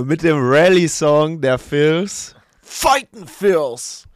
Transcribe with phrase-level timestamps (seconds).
[0.00, 4.08] Und mit dem Rally-Song der Phils, Fighten Phils,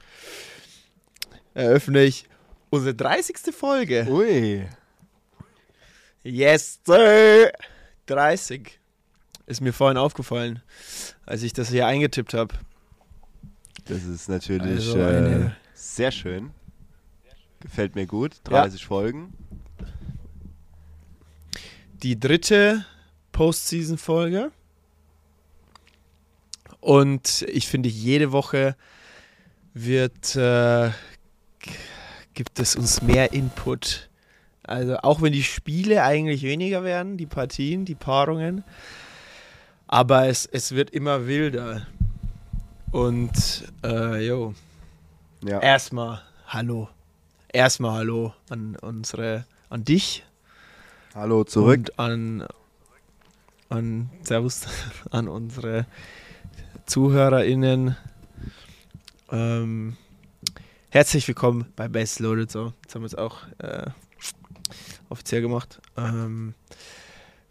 [1.53, 2.25] eröffne ich
[2.71, 3.55] unsere 30.
[3.55, 4.07] Folge.
[4.09, 4.67] Ui.
[6.23, 7.53] Yes, sir!
[8.07, 8.81] 30.
[9.45, 10.63] Ist mir vorhin aufgefallen,
[11.27, 12.55] als ich das hier eingetippt habe.
[13.85, 16.53] Das ist natürlich Also äh, sehr schön.
[17.61, 18.37] Gefällt mir gut.
[18.45, 19.35] 30 Folgen.
[22.03, 22.87] Die dritte
[23.33, 24.51] Postseason-Folge.
[26.85, 28.77] Und ich finde, jede Woche
[29.73, 30.91] wird, äh,
[32.35, 34.11] gibt es uns mehr Input.
[34.65, 38.65] Also auch wenn die Spiele eigentlich weniger werden, die Partien, die Paarungen,
[39.87, 41.87] aber es, es wird immer wilder.
[42.93, 43.33] Und
[43.83, 44.55] äh, jo,
[45.43, 45.61] Ja.
[45.61, 46.91] erstmal Hallo.
[47.49, 50.23] Erstmal Hallo an unsere, an dich,
[51.15, 51.79] Hallo zurück.
[51.97, 52.47] und an,
[53.71, 54.67] an Servus
[55.11, 55.87] an unsere
[56.87, 57.97] ZuhörerInnen.
[59.31, 59.97] Ähm,
[60.91, 62.51] herzlich willkommen bei Best Loaded.
[62.51, 63.87] So, jetzt haben wir es auch äh,
[65.09, 65.81] offiziell gemacht.
[65.97, 66.55] Ähm,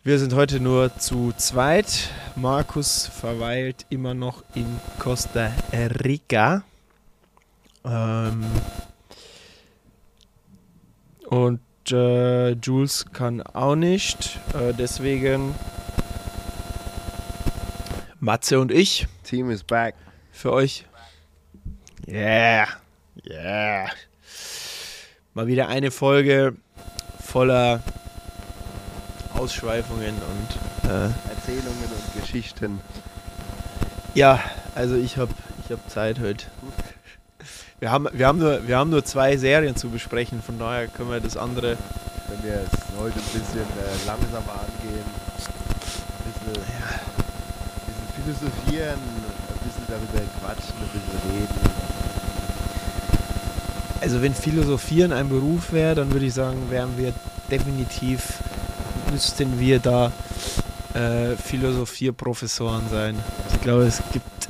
[0.03, 2.09] wir sind heute nur zu zweit.
[2.35, 4.67] Markus verweilt immer noch in
[4.99, 5.51] Costa
[6.03, 6.63] Rica.
[7.83, 8.45] Ähm,
[11.25, 11.59] und
[11.91, 14.39] äh, Jules kann auch nicht.
[14.53, 15.55] Äh, deswegen
[18.23, 19.95] Matze und ich Team is back.
[20.31, 20.85] für euch.
[22.07, 22.69] Yeah.
[23.29, 23.89] Yeah.
[25.33, 26.55] Mal wieder eine Folge
[27.21, 27.81] voller
[29.33, 32.79] Ausschweifungen und äh, Erzählungen und Geschichten.
[34.13, 34.41] ja,
[34.73, 35.33] also ich habe
[35.65, 36.45] ich hab Zeit heute.
[37.81, 41.11] Wir haben, wir, haben nur, wir haben nur zwei Serien zu besprechen, von daher können
[41.11, 41.77] wir das andere
[42.29, 47.22] Wenn wir es heute ein bisschen äh, langsamer angehen, ein bisschen, bisschen
[48.23, 51.93] philosophieren, ein bisschen darüber quatschen, ein bisschen reden.
[54.01, 57.13] Also wenn Philosophieren ein Beruf wäre, dann würde ich sagen, wären wir
[57.49, 58.39] definitiv,
[59.11, 60.11] müssten wir da
[60.93, 63.15] äh, Philosophierprofessoren sein.
[63.53, 64.49] Ich glaube, es gibt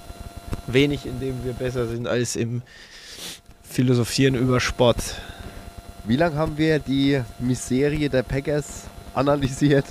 [0.67, 2.61] wenig, in dem wir besser sind als im
[3.63, 4.97] Philosophieren über Sport.
[6.05, 9.85] Wie lange haben wir die Miserie der Packers analysiert?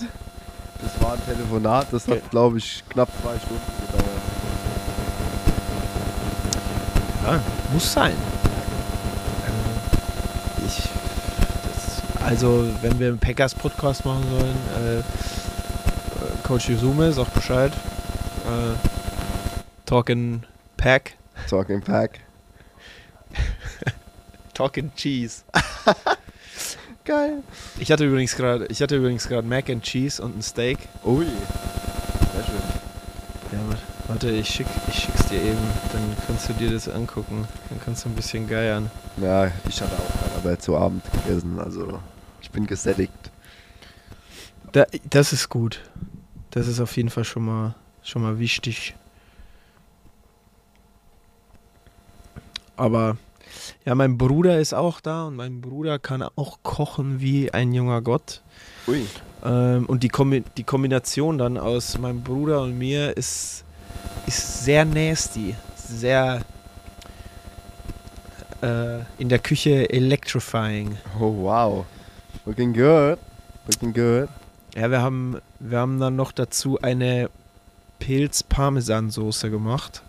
[0.82, 4.04] Das war ein Telefonat, das hat, glaube ich, knapp zwei Stunden gedauert.
[7.24, 7.40] Ja,
[7.72, 8.12] muss sein.
[9.46, 10.88] Ähm, Ich,
[11.68, 15.02] das, also, wenn wir einen Packers-Podcast machen sollen, äh, äh,
[16.42, 17.72] Coach Yuzume, sagt Bescheid.
[18.44, 18.74] Äh,
[19.86, 20.42] Talking
[20.76, 21.14] Pack.
[21.48, 22.20] Talking Pack.
[24.54, 25.44] Talking Cheese.
[27.04, 27.42] Geil.
[27.78, 30.78] Ich hatte übrigens gerade, ich hatte übrigens gerade Mac and Cheese und ein Steak.
[31.04, 31.26] Ui.
[31.26, 32.54] Sehr schön.
[33.52, 35.58] Ja, wa- warte, ich schick, ich schick's dir eben,
[35.92, 37.46] dann kannst du dir das angucken.
[37.70, 38.88] Dann kannst du ein bisschen geiern.
[39.20, 41.98] Ja, ich hatte auch gerade aber zu Abend gegessen, also
[42.40, 43.12] ich bin gesättigt.
[44.70, 45.80] Da, das ist gut.
[46.50, 48.94] Das ist auf jeden Fall schon mal, schon mal wichtig.
[52.76, 53.16] Aber
[53.84, 58.02] ja, mein Bruder ist auch da und mein Bruder kann auch kochen wie ein junger
[58.02, 58.42] Gott.
[58.86, 59.06] Ui.
[59.44, 63.64] Ähm, und die, Kombi die Kombination dann aus meinem Bruder und mir ist,
[64.26, 65.56] ist sehr nasty.
[65.76, 66.42] Sehr
[68.62, 70.96] äh, in der Küche electrifying.
[71.18, 71.84] Oh wow.
[72.46, 73.18] Looking good.
[73.66, 74.28] Looking good.
[74.74, 77.28] Ja, wir haben, wir haben dann noch dazu eine
[77.98, 80.02] Pilz-Parmesan-Soße gemacht.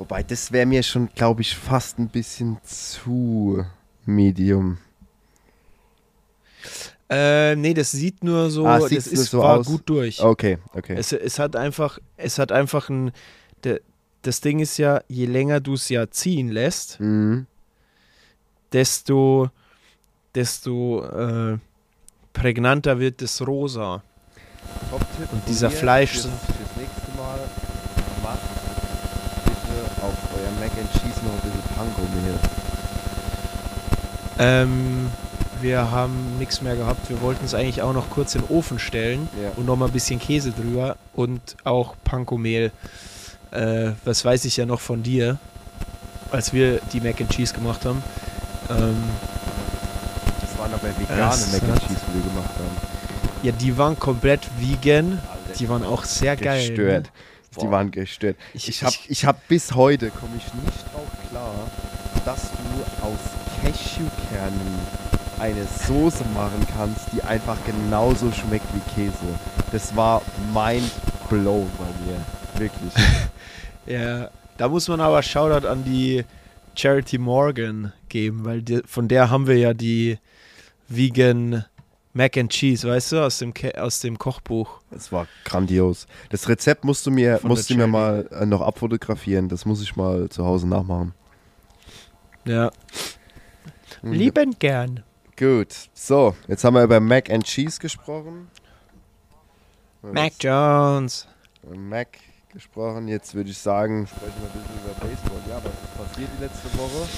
[0.00, 3.66] Wobei, das wäre mir schon, glaube ich, fast ein bisschen zu
[4.06, 4.78] medium.
[7.10, 9.66] Äh, nee, das sieht nur so, Ah, das ist, so war aus?
[9.66, 10.22] gut durch.
[10.22, 10.94] Okay, okay.
[10.96, 13.12] Es, es hat einfach, es hat einfach ein,
[13.64, 13.80] der,
[14.22, 17.46] das Ding ist ja, je länger du es ja ziehen lässt, Mhm.
[18.72, 19.50] desto,
[20.34, 21.58] desto äh,
[22.32, 24.02] prägnanter wird das Rosa.
[25.32, 27.38] Und dieser Fleisch- Fürs, fürs nächste Mal
[28.22, 28.38] macht
[29.44, 30.14] bitte auf
[30.94, 32.34] and Cheese noch ein bisschen Panko-Mehl.
[34.38, 35.10] Ähm,
[35.60, 37.08] wir haben nichts mehr gehabt.
[37.10, 39.50] Wir wollten es eigentlich auch noch kurz in den Ofen stellen Ja.
[39.56, 42.72] und noch mal ein bisschen Käse drüber und auch Panko-Mehl.
[43.50, 45.38] Äh, was weiß ich ja noch von dir,
[46.30, 48.02] als wir die Mac and Cheese gemacht haben.
[48.70, 48.96] Ähm,
[50.40, 52.76] Das waren aber vegane Mac and Cheese, die wir gemacht haben.
[53.42, 55.18] ja, die waren komplett vegan.
[55.28, 56.68] Alter, Die waren auch sehr geil.
[56.68, 57.04] gestört.
[57.06, 57.10] Ne?
[57.56, 57.70] Die Boah.
[57.72, 58.36] waren gestört.
[58.54, 61.54] Ich, Ich hab, ich hab bis heute, komme ich nicht drauf klar,
[62.24, 63.18] dass du aus
[63.62, 64.78] Cashewkernen
[65.40, 69.16] eine Soße machen kannst, die einfach genauso schmeckt wie Käse.
[69.72, 70.90] Das war mind
[71.28, 72.20] blown bei mir.
[72.58, 72.92] Wirklich.
[73.86, 76.24] Ja, da muss man aber Shoutout an die
[76.76, 80.18] Charity Morgan geben, weil die, von der haben wir ja die
[80.86, 81.64] Vegan
[82.12, 84.80] Mac and Cheese, weißt du, aus dem, Ke aus dem Kochbuch.
[84.90, 86.06] Das war grandios.
[86.30, 89.48] Das Rezept musst du mir, Von musst du mir mal äh, noch abfotografieren.
[89.48, 91.14] Das muss ich mal zu Hause nachmachen.
[92.44, 92.70] Ja.
[94.02, 94.12] Mhm.
[94.12, 95.04] Lieben gern.
[95.36, 95.68] Gut.
[95.94, 98.48] So, jetzt haben wir über Mac and Cheese gesprochen.
[100.02, 101.28] Mac Jones.
[101.76, 102.08] Mac
[102.52, 103.06] gesprochen.
[103.06, 105.40] Jetzt würde ich sagen, sprechen wir ein bisschen über Baseball.
[105.48, 107.08] Ja, was ist passiert die letzte Woche?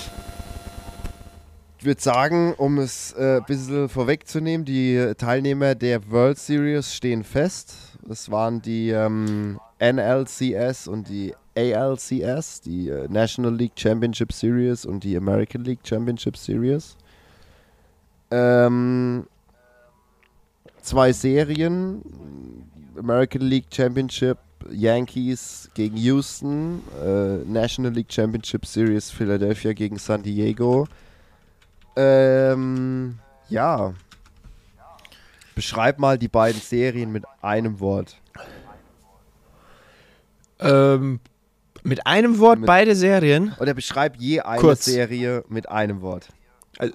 [1.82, 7.24] Ich würde sagen, um es äh, ein bisschen vorwegzunehmen, die Teilnehmer der World Series stehen
[7.24, 7.74] fest.
[8.06, 15.02] Das waren die ähm, NLCS und die ALCS, die äh, National League Championship Series und
[15.02, 16.96] die American League Championship Series.
[18.30, 19.26] Ähm,
[20.82, 22.02] zwei Serien.
[22.96, 24.38] American League Championship
[24.70, 30.86] Yankees gegen Houston, äh, National League Championship Series Philadelphia gegen San Diego.
[31.96, 33.18] Ähm,
[33.48, 33.94] ja.
[35.54, 38.16] Beschreib mal die beiden Serien mit einem Wort.
[40.60, 41.20] Ähm,
[41.82, 43.54] mit einem Wort Mit- beide Serien.
[43.58, 44.84] Oder beschreib je eine Kurz.
[44.84, 46.28] Serie mit einem Wort.
[46.78, 46.94] Also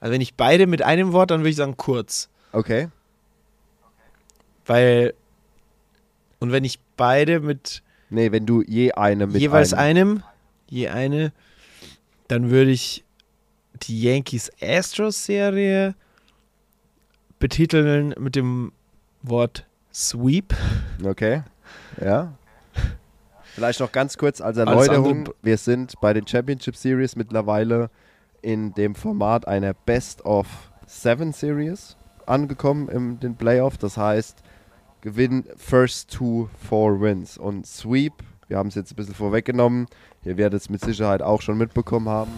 [0.00, 2.28] wenn ich beide mit einem Wort, dann würde ich sagen kurz.
[2.52, 2.88] Okay?
[4.66, 5.14] Weil.
[6.40, 10.08] Und wenn ich beide mit Nee, wenn du je eine mit jeweils einem.
[10.18, 10.22] einem,
[10.68, 11.32] je eine,
[12.28, 13.04] dann würde ich
[13.82, 15.94] die Yankees Astros Serie
[17.38, 18.72] betiteln mit dem
[19.22, 20.54] Wort Sweep.
[21.04, 21.42] Okay.
[22.00, 22.32] Ja.
[23.54, 25.28] Vielleicht noch ganz kurz als Erläuterung.
[25.42, 27.90] Wir sind bei den Championship Series mittlerweile
[28.40, 30.46] in dem Format einer Best of
[30.86, 31.96] Seven Series
[32.26, 33.76] angekommen in den Playoff.
[33.76, 34.42] Das heißt,
[35.02, 37.36] Gewinn First to Four Wins.
[37.36, 38.14] Und Sweep,
[38.48, 39.86] wir haben es jetzt ein bisschen vorweggenommen.
[40.24, 42.32] Ihr werdet es mit Sicherheit auch schon mitbekommen haben.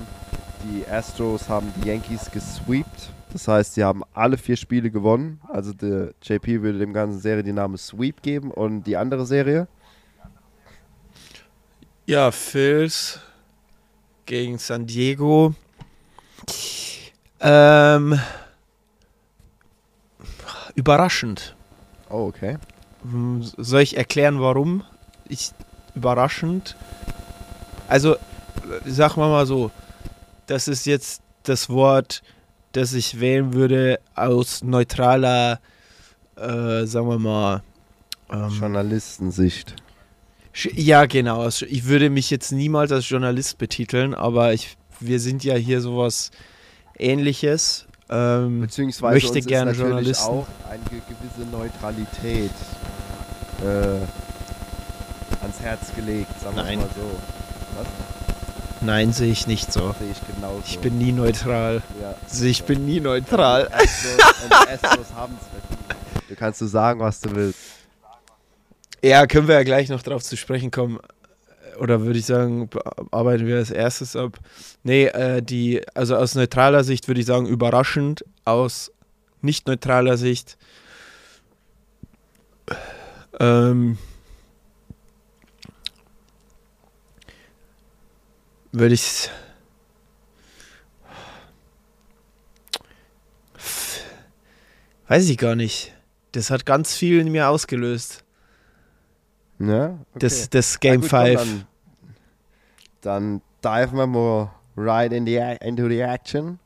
[0.65, 3.13] Die Astros haben die Yankees gesweept.
[3.33, 5.41] Das heißt, sie haben alle vier Spiele gewonnen.
[5.49, 8.51] Also der JP würde dem ganzen Serie die Name Sweep geben.
[8.51, 9.69] Und die andere Serie?
[12.07, 13.21] Ja, Phils
[14.25, 15.55] gegen San Diego.
[17.41, 18.19] Ähm,
[20.75, 21.55] überraschend.
[22.09, 22.57] Oh, okay.
[23.03, 24.83] Hm, Soll ich erklären, warum?
[25.29, 25.51] Ich
[25.95, 26.77] überraschend.
[27.89, 28.17] Also,
[28.87, 29.71] sag mal mal so,
[30.47, 32.23] das ist jetzt das Wort,
[32.73, 35.61] das ich wählen würde aus neutraler,
[36.37, 37.63] äh, sagen wir mal.
[38.33, 39.77] Ähm, Journalistensicht.
[40.73, 41.43] Ja, genau.
[41.43, 45.81] Also Ich würde mich jetzt niemals als Journalist betiteln, aber ich, wir sind ja hier
[45.81, 46.31] sowas
[46.99, 47.87] ähnliches.
[48.09, 52.51] Ähm, Beziehungsweise möchte uns gerne ist natürlich auch eine ge- gewisse Neutralität
[53.63, 54.05] äh,
[55.43, 56.79] ans Herz gelegt, sagen wir Nein.
[56.79, 57.21] mal so.
[57.79, 57.87] Was?
[58.85, 59.95] Nein, sehe ich nicht so.
[59.99, 60.63] Sehe ich genauso.
[60.67, 61.83] Ich bin nie neutral.
[62.01, 62.15] ja.
[62.23, 63.69] Also ich bin nie neutral.
[63.73, 66.29] Astros, und die Astros haben es verdient.
[66.29, 67.59] Du kannst du sagen, was du willst.
[69.03, 70.99] Ja, können wir ja gleich noch drauf zu sprechen kommen.
[71.79, 72.71] Oder würde ich sagen,
[73.11, 74.39] arbeiten wir als erstes ab.
[74.85, 78.25] Nee, äh, die, also aus neutraler Sicht würde ich sagen, überraschend.
[78.45, 78.93] Aus
[79.43, 80.57] nicht neutraler Sicht
[83.41, 83.99] ähm,
[88.75, 89.31] würde ich
[95.07, 95.95] weiß ich gar nicht.
[96.33, 98.25] Das hat ganz viel in mir ausgelöst.
[99.61, 99.99] Ja?
[100.11, 100.19] Okay.
[100.19, 101.67] Das, das Game gut, komm, 5.
[103.01, 106.59] Dann, dann diven wir mal right in the, into the action.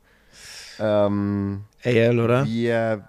[0.78, 2.46] Ähm, AL, oder?
[2.46, 3.08] Wir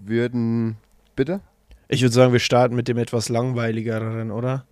[0.00, 0.76] würden.
[1.16, 1.40] Bitte?
[1.88, 4.66] Ich würde sagen, wir starten mit dem etwas langweiligeren, oder?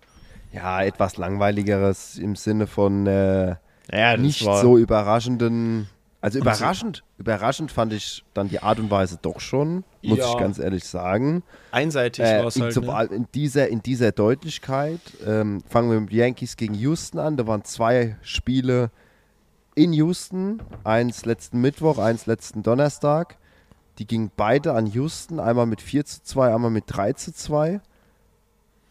[0.51, 3.55] Ja, etwas langweiligeres im Sinne von äh,
[3.91, 5.87] Ja, nicht so überraschenden.
[6.19, 10.31] Also überraschend, überraschend fand ich dann die Art und Weise doch schon, muss Ja.
[10.31, 11.43] ich ganz ehrlich sagen.
[11.71, 13.09] einseitig Äh, war es in, halt.
[13.11, 13.15] Ne?
[13.15, 17.37] in, dieser, in dieser Deutlichkeit ähm, fangen wir mit Yankees gegen Houston an.
[17.37, 18.89] Da waren zwei Spiele
[19.75, 23.37] in Houston, eins letzten Mittwoch, eins letzten Donnerstag.
[23.99, 27.79] Die gingen beide an Houston, einmal mit 4 zu 2, einmal mit 3 zu 2.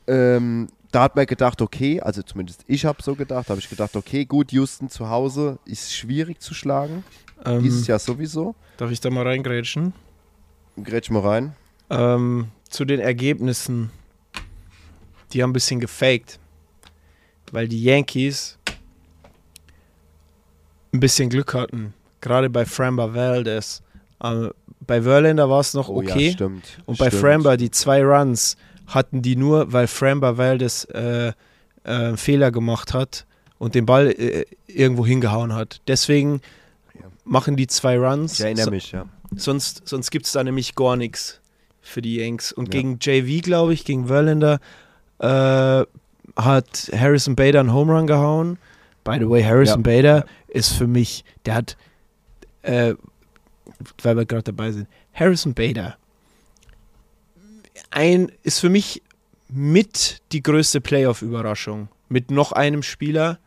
[0.07, 3.97] Ähm, da hat man gedacht, okay, also zumindest ich habe so gedacht, habe ich gedacht,
[3.97, 7.05] okay, gut, Houston zu Hause ist schwierig zu schlagen.
[7.45, 8.55] Ähm, Dieses Jahr sowieso.
[8.77, 9.93] Darf ich da mal reingrätschen?
[10.83, 11.55] Grätsch mal rein.
[11.91, 13.91] Ähm, zu den Ergebnissen.
[15.33, 16.39] Die haben ein bisschen gefaked.
[17.53, 18.59] Weil die Yankees
[20.93, 21.95] ein bisschen Glück hatten.
[22.21, 23.83] Gerade bei Framba Valdez.
[24.23, 26.29] Ähm, bei Verlander war es noch Oh okay.
[26.29, 26.79] ja, stimmt.
[26.87, 27.23] Und bei stimmt.
[27.23, 31.33] Framba, die zwei Runs, hatten die nur, weil Framba Valdez äh,
[31.85, 33.27] äh, Fehler gemacht hat
[33.59, 35.81] und den Ball äh, irgendwo hingehauen hat.
[35.89, 36.41] Deswegen
[37.25, 38.35] machen die zwei Runs.
[38.35, 39.07] Ich erinnere So- mich, ja.
[39.35, 41.41] Sonst, sonst gibt es da nämlich gar nichts
[41.81, 42.53] für die Yanks.
[42.53, 42.81] Und Ja.
[42.81, 44.61] gegen JV, glaube ich, gegen Verlander,
[45.19, 45.85] äh,
[46.37, 48.59] hat Harrison Bader einen Home Run gehauen.
[49.05, 49.97] By the way, Harrison Ja.
[49.97, 51.77] Bader ist für mich, der hat,
[52.63, 52.95] äh,
[54.03, 55.97] weil wir gerade dabei sind, Harrison Bader
[57.91, 59.03] ein, ist für mich
[59.49, 61.89] mit die größte Playoff-Überraschung.
[62.09, 63.39] Mit noch einem Spieler.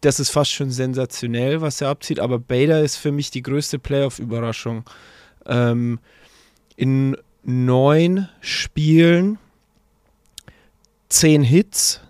[0.00, 3.78] Das ist fast schon sensationell, was er abzieht, aber Bader ist für mich die größte
[3.78, 4.84] Playoff-Überraschung.
[5.46, 6.00] Ähm,
[6.76, 9.38] in neun Spielen
[11.08, 12.00] zehn Hits,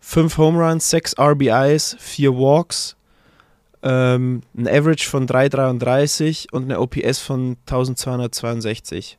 [0.00, 2.96] fünf Home Runs, sechs RBIs, vier Walks,
[3.82, 9.18] ähm, ein Average von 3,33 und eine OPS von 1262.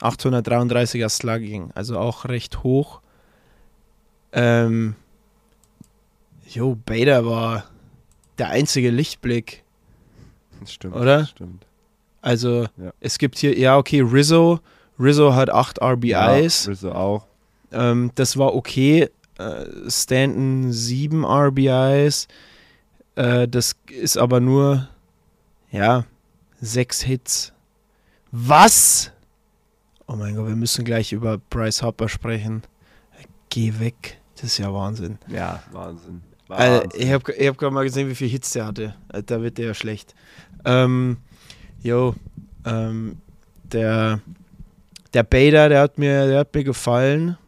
[0.00, 3.00] 833er Slugging, also auch recht hoch.
[4.32, 4.96] Ähm,
[6.48, 7.64] jo, Bader war
[8.38, 9.62] der einzige Lichtblick.
[10.60, 10.96] Das stimmt.
[10.96, 11.18] Oder?
[11.18, 11.66] Das stimmt.
[12.22, 12.92] Also Ja.
[13.00, 14.60] es gibt hier, ja okay, Rizzo.
[14.98, 16.64] Rizzo hat 8 RBIs.
[16.64, 17.26] Ja, Rizzo auch.
[17.72, 19.08] Ähm, das war okay.
[19.38, 22.26] Äh, Stanton 7 RBIs.
[23.16, 24.88] Äh, das ist aber nur,
[25.70, 26.04] ja,
[26.60, 27.52] 6 Hits.
[28.32, 29.12] Was?
[30.06, 32.62] Oh mein Gott, wir müssen gleich über Bryce Harper sprechen.
[33.48, 34.20] Geh weg.
[34.34, 35.18] Das ist ja Wahnsinn.
[35.28, 36.22] Ja, Wahnsinn.
[36.48, 37.00] Also, Wahnsinn.
[37.00, 38.94] ich habe ich hab gerade mal gesehen, wie viele Hits der hatte.
[39.12, 40.14] Äh, Da wird der ja schlecht.
[40.64, 41.18] Ähm,
[41.82, 42.14] jo,
[42.64, 43.18] ähm,
[43.64, 44.20] der,
[45.14, 47.38] der Bader, der hat mir, der hat mir gefallen.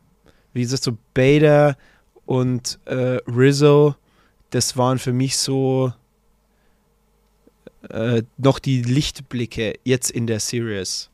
[0.53, 1.77] Wie gesagt, so Bader
[2.25, 3.97] und äh, Rizzo,
[4.51, 5.93] das waren für mich so
[7.91, 11.11] äh, noch die Lichtblicke jetzt in der Series.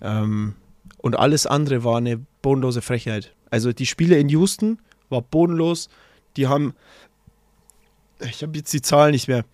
[0.00, 0.54] Ähm,
[0.98, 3.34] und alles andere war eine bodenlose Frechheit.
[3.50, 5.88] Also die Spiele in Houston war bodenlos.
[6.36, 6.74] Die haben
[8.20, 9.44] ich habe jetzt die Zahl nicht mehr.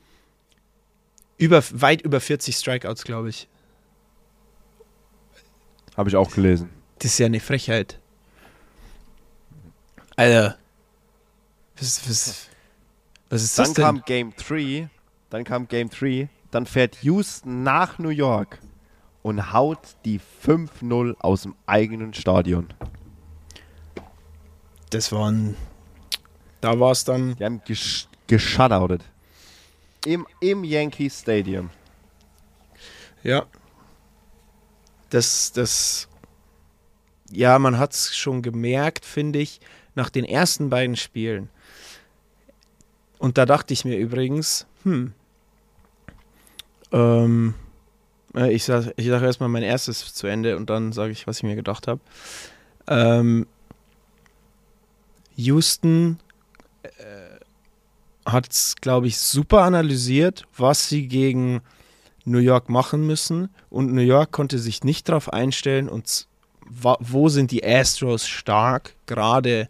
[1.37, 3.49] Über, weit über 40 Strikeouts, glaube ich.
[5.97, 6.71] Habe ich auch gelesen.
[6.99, 8.01] Das ist ja eine Frechheit.
[10.17, 10.57] Alter.
[11.77, 12.49] Was, was,
[13.35, 13.85] was ist das Dann denn?
[13.85, 14.89] kam Game 3,
[15.31, 18.61] dann kam Game 3, dann fährt Houston nach New York
[19.23, 22.69] und haut die 5-0 aus dem eigenen Stadion.
[24.91, 25.57] das waren.
[26.61, 27.35] Da war es dann.
[27.35, 29.03] Die haben gesch geschattert.
[30.07, 31.71] Im, Im Yankee Stadium.
[33.25, 33.47] Ja.
[35.11, 36.09] Das, das.
[37.31, 39.61] Ja, man hat es schon gemerkt, finde ich,
[39.97, 41.51] nach den ersten beiden Spielen.
[43.19, 45.13] Und da dachte ich mir übrigens, hm.
[46.93, 47.55] Ähm,
[48.35, 51.39] äh, ich sage ich sag erstmal mein erstes zu Ende und dann sage ich, was
[51.39, 52.01] ich mir gedacht habe.
[52.87, 53.47] Ähm,
[55.37, 56.19] Houston
[58.27, 61.61] hat es, glaube ich, super analysiert, was sie gegen
[62.25, 63.51] New York machen müssen.
[63.71, 66.27] Und New York konnte sich nicht darauf einstellen, und
[66.71, 69.69] wo sind die Astros stark, gerade,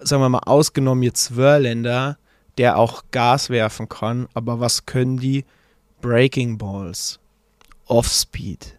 [0.00, 2.18] sagen wir mal, ausgenommen jetzt Verlander,
[2.58, 5.44] der auch Gas werfen kann, aber was können die?
[6.00, 7.20] Breaking Balls,
[7.86, 8.78] Offspeed.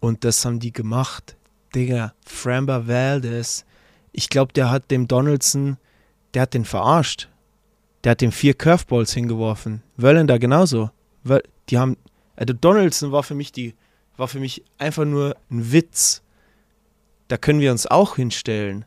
[0.00, 1.36] Und das haben die gemacht.
[1.74, 3.64] Digga, Framba Valdez,
[4.12, 5.76] ich glaube, der hat dem Donaldson,
[6.32, 7.28] der hat den verarscht.
[8.04, 9.82] Der hat dem vier Curveballs hingeworfen.
[9.98, 10.90] Verlander genauso.
[11.68, 11.96] Die haben,
[12.36, 13.74] also Donaldson war für mich die,
[14.16, 16.22] war für mich einfach nur ein Witz.
[17.28, 18.84] Da können wir uns auch hinstellen.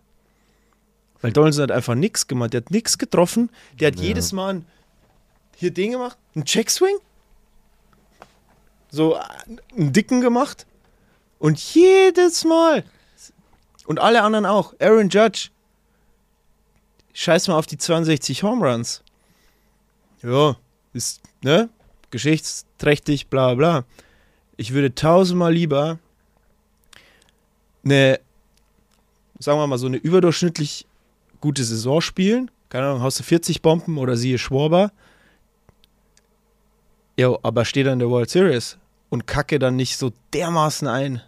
[1.22, 2.54] Weil Donaldson hat einfach nichts gemacht.
[2.54, 3.50] Der hat nichts getroffen.
[3.80, 4.66] Der hat jedes Mal ein,
[5.56, 6.96] hier Ding gemacht, ein Checkswing.
[8.90, 9.18] so
[9.76, 10.66] einen dicken gemacht.
[11.40, 12.84] Und jedes Mal.
[13.86, 14.74] Und alle anderen auch.
[14.80, 15.50] Aaron Judge.
[17.14, 19.04] Scheiß mal auf die 62 Home Runs.
[20.22, 20.58] Ja,
[20.94, 21.70] ist, ne?
[22.12, 23.86] Geschichtsträchtig, bla bla.
[24.58, 26.00] Ich würde tausendmal lieber
[27.84, 28.20] eine,
[29.40, 30.86] sagen wir mal, so eine überdurchschnittlich
[31.42, 32.52] gute Saison spielen.
[32.70, 34.92] Keine Ahnung, haust du 40 Bomben oder siehe Schwarber.
[37.18, 38.78] Ja, aber steht dann in der World Series
[39.10, 41.22] und kacke dann nicht so dermaßen ein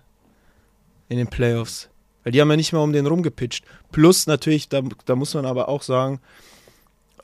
[1.09, 1.89] in den Playoffs.
[2.23, 3.65] Weil die haben ja nicht mal um den rumgepitcht.
[3.91, 6.21] Plus natürlich, da, da muss man aber auch sagen,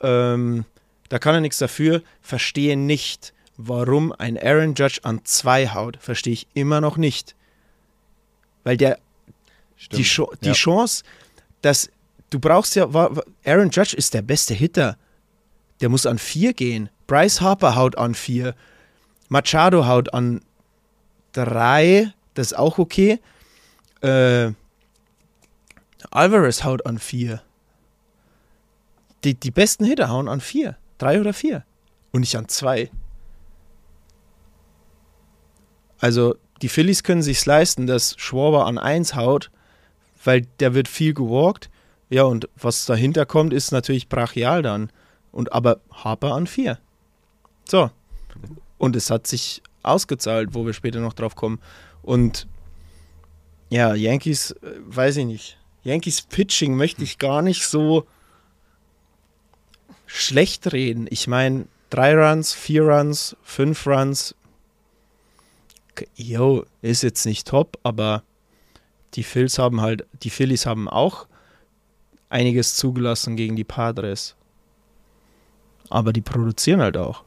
[0.00, 0.64] ähm,
[1.08, 5.96] da kann er nichts dafür, verstehe nicht, warum ein Aaron Judge an zwei haut.
[6.00, 7.34] Verstehe ich immer noch nicht.
[8.64, 8.98] Weil der
[9.92, 10.52] die, Cho die Ja.
[10.52, 11.04] Chance,
[11.62, 11.88] dass
[12.30, 12.84] du brauchst ja,
[13.44, 14.96] Aaron Judge ist der beste Hitter.
[15.80, 16.90] Der muss an vier gehen.
[17.06, 18.54] Bryce Harper haut an vier.
[19.28, 20.40] Machado haut an
[21.32, 22.12] drei.
[22.34, 23.20] Das ist auch okay.
[24.00, 24.52] Äh,
[26.10, 27.42] Alvarez haut an vier.
[29.24, 30.76] Die, die besten Hitter hauen an vier.
[30.98, 31.64] Drei oder vier.
[32.12, 32.90] Und nicht an zwei.
[36.00, 39.50] Also, die Phillies können sich leisten, dass Schwarber an eins haut,
[40.24, 41.70] weil der wird viel gewalkt.
[42.10, 44.90] Ja, und was dahinter kommt, ist natürlich brachial dann.
[45.30, 46.78] Und aber Harper an vier.
[47.68, 47.90] So.
[48.78, 51.60] Und es hat sich ausgezahlt, wo wir später noch drauf kommen.
[52.02, 52.46] Und
[53.68, 55.58] ja, Yankees, äh, weiß ich nicht.
[55.82, 58.06] Yankees Pitching möchte ich gar nicht so
[60.06, 61.06] schlecht reden.
[61.10, 64.34] Ich meine, drei Runs, vier Runs, fünf Runs.
[66.14, 68.22] Jo, ist jetzt nicht top, aber
[69.14, 71.26] die Phils haben halt, die Phillies haben auch
[72.28, 74.36] einiges zugelassen gegen die Padres.
[75.90, 77.24] Aber die produzieren halt auch.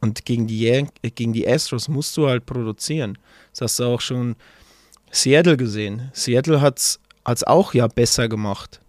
[0.00, 3.18] Und gegen die, Yan äh, gegen die Astros musst du halt produzieren.
[3.52, 4.36] Das hast du auch schon
[5.10, 6.10] Seattle gesehen.
[6.12, 8.80] Seattle hat es auch ja besser gemacht,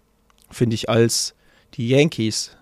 [0.52, 1.34] finde ich, als
[1.76, 2.56] die Yankees.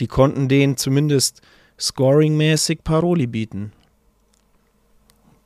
[0.00, 1.40] Die konnten denen zumindest
[1.78, 3.72] scoringmäßig Paroli bieten.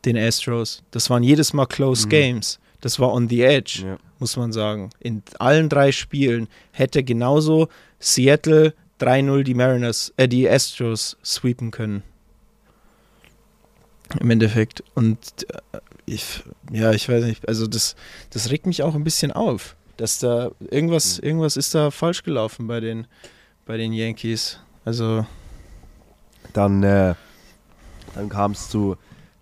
[0.05, 0.83] Den Astros.
[0.91, 2.61] Das waren jedes Mal close Games.
[2.81, 3.99] Das war on the edge Ja.
[4.19, 4.91] Muss man sagen.
[5.01, 7.69] In allen drei Spielen hätte genauso
[8.01, 12.03] Seattle 3-0 die Mariners, äh, die Astros sweepen können.
[14.21, 14.83] Im Endeffekt.
[14.95, 15.19] Und
[15.73, 17.95] äh, ich, ja, ich weiß nicht, also das,
[18.31, 22.67] das regt mich auch ein bisschen auf, dass da irgendwas, irgendwas ist da falsch gelaufen
[22.67, 23.07] bei den,
[23.67, 24.59] bei den Yankees.
[24.85, 25.27] Also,
[26.55, 27.15] Dann, äh,
[28.15, 28.97] dann kam es zu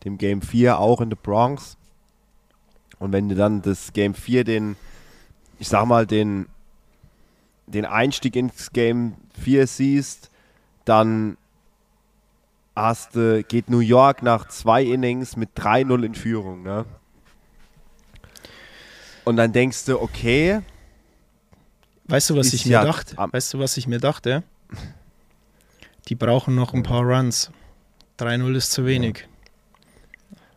[0.05, 1.77] dem Game 4 auch in the Bronx.
[2.99, 4.77] Und wenn du dann das Game 4 den,
[5.59, 6.47] ich sag mal, den,
[7.67, 10.31] den Einstieg ins Game 4 siehst,
[10.85, 11.37] dann
[12.75, 16.85] hast du, geht New York nach zwei Innings mit 3-0 in Führung, ne?
[19.25, 20.61] Und dann denkst du, okay,
[22.05, 23.17] weißt du, was ich mir ja dachte?
[23.17, 24.45] Weißt du, was ich mir dachte?
[26.07, 27.51] Die brauchen noch ein paar Runs.
[28.21, 29.27] 3-0 ist zu wenig.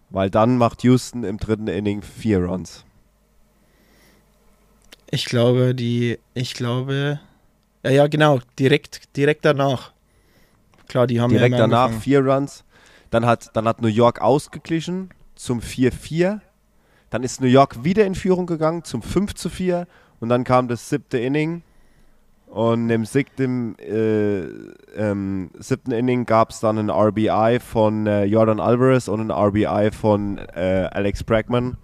[0.09, 2.85] Weil dann macht Houston im dritten Inning vier Runs.
[5.11, 7.19] Ich glaube, die, ich glaube,
[7.83, 9.93] ja, ja, genau, direkt, direkt danach.
[10.87, 12.01] Klar, die haben Direkt ja danach angefangen.
[12.01, 12.63] vier Runs.
[13.09, 16.41] Dann hat, dann hat New York ausgeglichen zum 4-4.
[17.09, 19.87] Dann ist New York wieder in Führung gegangen zum 5-4.
[20.19, 21.63] Und dann kam das siebte Inning.
[22.49, 24.39] Und im siebten, äh,
[24.95, 29.91] ähm, siebten Inning gab es dann ein RBI von äh, Jordan Alvarez und ein RBI
[29.91, 31.77] von äh, Alex Bregman.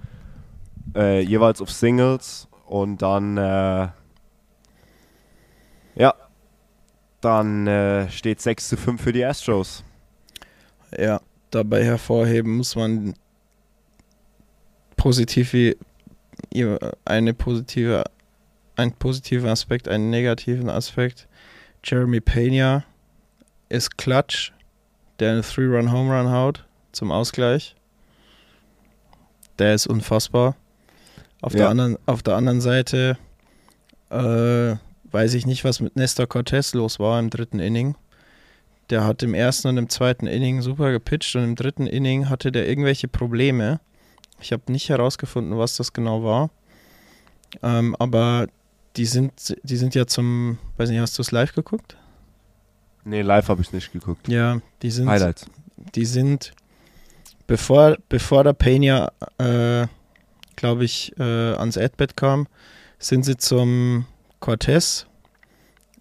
[0.95, 2.47] Äh, jeweils auf Singles.
[2.65, 3.89] Und dann, äh,
[5.95, 6.15] ja,
[7.21, 9.83] dann äh, steht 6 zu 5 für die Astros.
[10.97, 13.13] Ja, dabei hervorheben muss man
[14.95, 15.75] positive,
[17.05, 18.03] eine positive,
[18.75, 21.27] ein positiver Aspekt, einen negativen Aspekt.
[21.83, 22.83] Jeremy Pena
[23.69, 24.51] ist Klatsch,
[25.19, 27.75] der eine Three-Run-Home-Run haut zum Ausgleich.
[29.59, 30.55] Der ist unfassbar.
[31.41, 31.69] Auf, der, Ja.
[31.69, 33.17] anderen, auf der anderen Seite
[34.09, 34.75] äh,
[35.11, 37.95] weiß ich nicht, was mit Nestor Cortez los war im dritten Inning.
[38.89, 42.51] Der hat im ersten und im zweiten Inning super gepitcht und im dritten Inning hatte
[42.51, 43.79] der irgendwelche Probleme.
[44.41, 46.49] Ich habe nicht herausgefunden, was das genau war.
[47.63, 48.47] Ähm, aber
[48.97, 51.97] die sind, die sind ja zum, weiß nicht, hast du es live geguckt?
[53.03, 54.27] Nee, live habe ich nicht geguckt.
[54.27, 55.45] Ja, die sind, Highlights.
[55.95, 56.53] die sind,
[57.47, 59.87] bevor, bevor der Pena, äh,
[60.55, 62.47] glaube ich, äh, ans Adbett kam,
[62.97, 64.05] sind sie zum
[64.39, 65.05] Cortez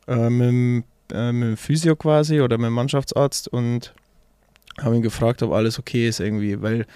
[0.06, 3.92] äh, mit, dem, äh, mit dem Physio quasi oder mit dem Mannschaftsarzt und
[4.80, 6.86] Haben ihn gefragt, ob alles okay ist irgendwie, weil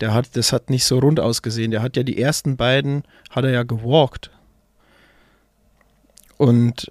[0.00, 1.70] der hat, das hat nicht so rund ausgesehen.
[1.70, 4.30] Der hat ja die ersten beiden, hat er ja gewalkt.
[6.38, 6.90] Und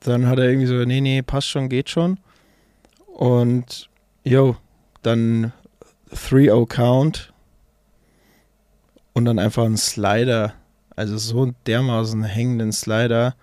[0.00, 2.20] dann hat er irgendwie so, nee, nee, passt schon, geht schon.
[3.06, 3.88] Und,
[4.24, 4.56] yo,
[5.02, 5.52] dann
[6.12, 7.32] 3-0 Count
[9.14, 10.54] und dann einfach ein Slider.
[10.96, 13.34] Also so einen dermaßen hängenden Slider.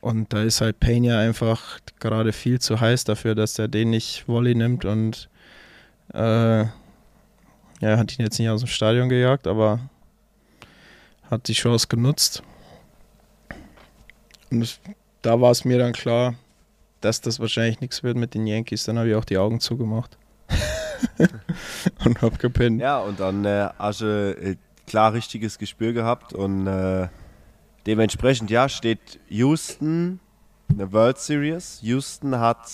[0.00, 4.28] Und da ist halt Pena einfach gerade viel zu heiß dafür, dass er den nicht
[4.28, 5.28] Volley nimmt und
[6.14, 9.80] äh, ja, hat ihn jetzt nicht aus dem Stadion gejagt, aber
[11.30, 12.42] hat die Chance genutzt.
[14.50, 14.80] Und es,
[15.22, 16.34] da war es mir dann klar,
[17.00, 18.84] dass das wahrscheinlich nichts wird mit den Yankees.
[18.84, 20.18] Dann habe ich auch die Augen zugemacht.
[22.04, 22.80] und hab gepennt.
[22.80, 24.56] Ja, und dann äh, Asche äh,
[24.86, 27.08] klar richtiges Gespür gehabt und äh,
[27.86, 30.20] dementsprechend, ja, steht Houston
[30.68, 31.80] eine World Series.
[31.82, 32.68] Houston hat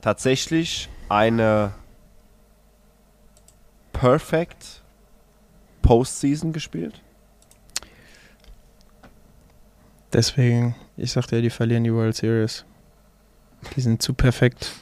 [0.00, 1.74] tatsächlich eine
[3.92, 4.82] Perfect
[5.82, 7.02] Postseason gespielt.
[10.12, 12.64] Deswegen, ich sagte ja, die verlieren die World Series.
[13.74, 14.72] Die sind zu perfekt.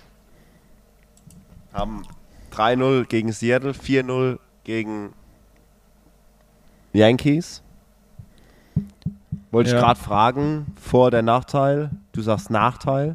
[1.72, 2.04] Haben
[2.52, 5.12] 3-0 gegen Seattle, 4-0 gegen
[6.92, 7.62] Yankees.
[9.50, 9.76] Wollte Ja.
[9.76, 11.90] ich gerade fragen, Vor- der Nachteil?
[12.12, 13.14] Du sagst Nachteil.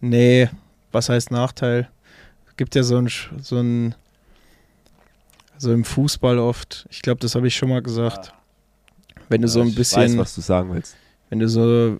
[0.00, 0.48] Nee,
[0.92, 1.88] was heißt Nachteil?
[2.48, 3.08] Es gibt ja so ein,
[3.40, 3.94] so ein,
[5.58, 8.32] so im Fußball oft, ich glaube, das habe ich schon mal gesagt.
[9.28, 10.96] Wenn du so ein ich bisschen, weiß, was du sagen willst.
[11.30, 11.98] Wenn du so,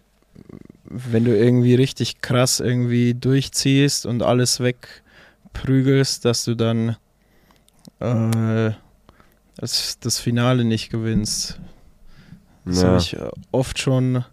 [0.85, 6.97] wenn du irgendwie richtig krass irgendwie durchziehst und alles wegprügelst, dass du dann
[8.01, 8.73] äh,
[9.57, 11.59] das, das Finale nicht gewinnst.
[12.64, 12.88] Das Ja.
[12.88, 14.25] habe ich äh, oft schon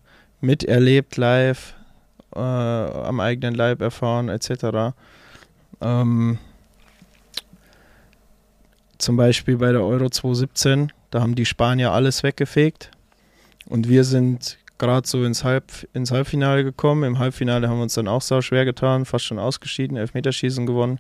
[0.41, 1.75] miterlebt live,
[2.36, 4.93] äh, am eigenen Leib erfahren etc.
[5.81, 6.38] Ähm,
[8.97, 12.89] zum Beispiel bei der Euro 2017, da haben die Spanier alles weggefegt
[13.67, 17.03] und wir sind gerade so ins, Halb, ins Halbfinale gekommen.
[17.03, 20.99] Im Halbfinale haben wir uns dann auch sau schwer getan, fast schon ausgeschieden, Elfmeterschießen gewonnen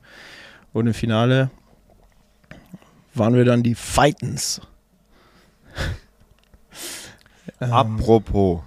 [0.73, 1.49] und im Finale
[3.13, 4.61] waren wir dann die Fightens.
[7.59, 8.61] Ähm, Apropos.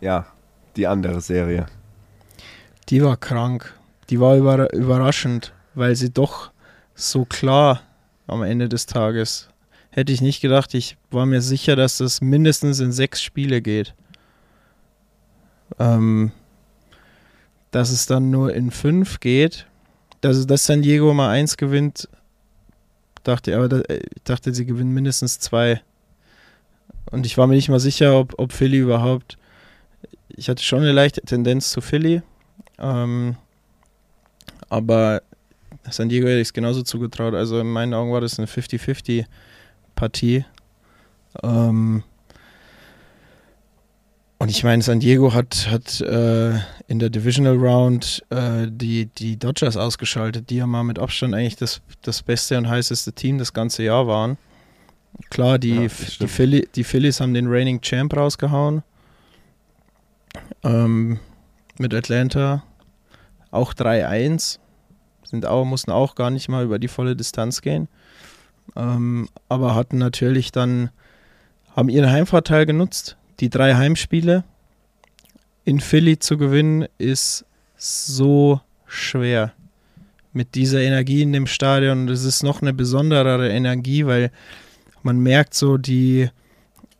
[0.00, 0.24] Ja,
[0.76, 1.66] die andere Serie.
[2.88, 3.74] Die war krank.
[4.08, 6.50] Die war über, überraschend, weil sie doch
[6.94, 7.82] so klar
[8.26, 9.48] am Ende des Tages.
[9.96, 13.94] Hätte ich nicht gedacht, ich war mir sicher, dass das mindestens in sechs Spiele geht.
[15.78, 16.32] Ähm,
[17.70, 19.66] dass es dann nur in fünf geht.
[20.20, 22.10] Dass, dass San Diego mal eins gewinnt,
[23.22, 25.80] dachte ich, aber da, ich dachte, sie gewinnen mindestens zwei.
[27.10, 29.38] Und ich war mir nicht mal sicher, ob, ob Philly überhaupt.
[30.28, 32.20] Ich hatte schon eine leichte Tendenz zu Philly.
[32.78, 33.36] Ähm,
[34.68, 35.22] aber
[35.88, 37.32] San Diego hätte ich es genauso zugetraut.
[37.32, 38.46] Also in meinen Augen war das eine
[39.96, 40.44] 50-50-Partie.
[41.42, 42.02] Ähm,
[44.38, 49.38] und ich meine, San Diego hat, hat äh, in der Divisional Round äh, die, die
[49.38, 53.52] Dodgers ausgeschaltet, die ja mal mit Abstand eigentlich das, das beste und heißeste Team das
[53.52, 54.36] ganze Jahr waren.
[55.30, 55.88] Klar, die, Ja,
[56.20, 56.28] die.
[56.28, 58.82] Philly, die Phillies haben den Reigning Champ rausgehauen.
[60.62, 61.18] Ähm,
[61.78, 62.62] mit Atlanta
[63.50, 64.58] auch 3-1.
[65.24, 67.88] Sind auch, mussten auch gar nicht mal über die volle Distanz gehen.
[68.76, 70.90] Ähm, aber hatten natürlich dann,
[71.74, 73.16] haben ihren Heimvorteil genutzt.
[73.40, 74.44] Die drei Heimspiele
[75.64, 77.44] in Philly zu gewinnen, ist
[77.76, 79.52] so schwer.
[80.32, 82.02] Mit dieser Energie in dem Stadion.
[82.02, 84.30] Und es ist noch eine besonderere Energie, weil
[85.02, 86.30] man merkt so, die,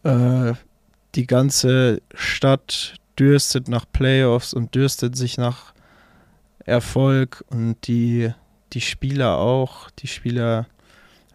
[0.02, 0.52] äh,
[1.14, 5.74] die ganze Stadt dürstet nach Playoffs und dürstet sich nach
[6.64, 8.30] Erfolg und die,
[8.72, 9.90] die Spieler auch.
[9.90, 10.66] Die Spieler,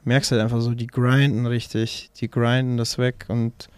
[0.03, 3.69] merkst halt einfach so, die grinden richtig, die grinden das weg und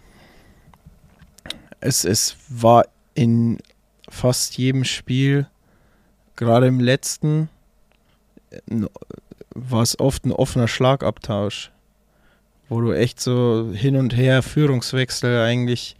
[1.80, 3.58] es, es war in
[4.08, 5.46] fast jedem Spiel,
[6.36, 7.48] gerade im letzten,
[9.54, 11.70] war es oft ein offener Schlagabtausch,
[12.68, 15.96] wo du echt so hin und her Führungswechsel eigentlich,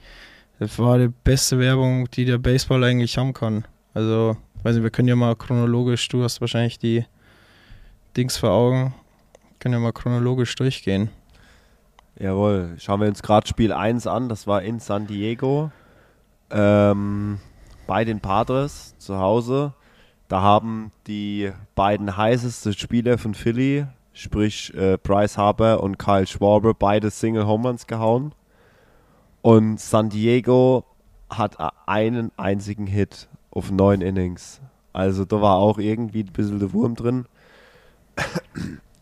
[0.58, 3.66] das war die beste Werbung, die der Baseball eigentlich haben kann.
[3.92, 7.04] Also, weiß nicht, wir können ja mal chronologisch, du hast wahrscheinlich die
[8.16, 8.94] Dings vor Augen,
[9.64, 11.08] können ja mal chronologisch durchgehen.
[12.18, 14.28] Jawohl, schauen wir uns gerade Spiel 1 an.
[14.28, 15.70] Das war in San Diego.
[16.50, 17.40] Ähm,
[17.86, 19.72] bei den Padres zu Hause.
[20.28, 26.74] Da haben die beiden heißesten Spieler von Philly, sprich äh, Bryce Harper und Kyle Schwarber,
[26.74, 28.34] beide Single Home Runs gehauen.
[29.40, 30.84] Und San Diego
[31.30, 33.30] hat einen einzigen Hit.
[33.50, 34.60] auf neun Innings.
[34.92, 37.24] Also da war auch irgendwie ein bisschen der Wurm drin.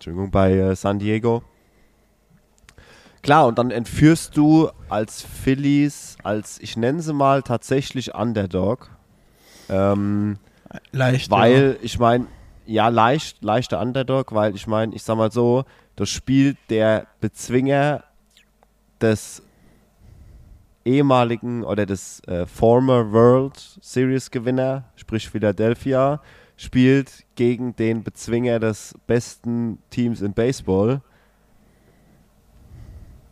[0.02, 1.44] Entschuldigung, bei äh, San Diego.
[3.22, 8.90] Klar, und dann entführst du als Phillies, als ich nenne sie mal tatsächlich Underdog.
[9.68, 10.38] Ähm,
[10.90, 11.30] Leicht.
[11.30, 12.26] weil ich meine,
[12.66, 18.02] ja, leicht, leichter Underdog, weil ich meine, ich sag mal so, das spielt der Bezwinger
[19.00, 19.40] des
[20.84, 26.20] ehemaligen oder des äh, former World Series Gewinner, sprich Philadelphia,
[26.62, 31.00] spielt gegen den Bezwinger des besten Teams in Baseball.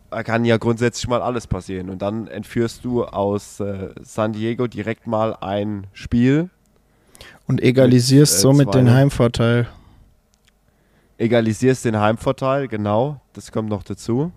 [0.09, 1.89] Da kann ja grundsätzlich mal alles passieren.
[1.89, 6.49] Und dann entführst du aus äh, San Diego direkt mal ein Spiel,
[7.47, 8.91] Und egalisierst Mit, äh, somit zwei, den?
[8.91, 9.67] Heimvorteil.
[11.17, 14.33] egalisierst den Heimvorteil, genau, das kommt noch dazu.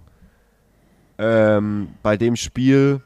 [1.19, 3.01] Ähm, bei dem Spiel,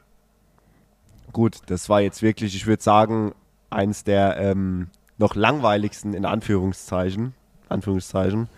[1.31, 3.33] gut, das war jetzt wirklich, ich würde sagen,
[3.71, 7.35] eins der ähm, noch langweiligsten in Anführungszeichen,
[7.67, 8.49] Anführungszeichen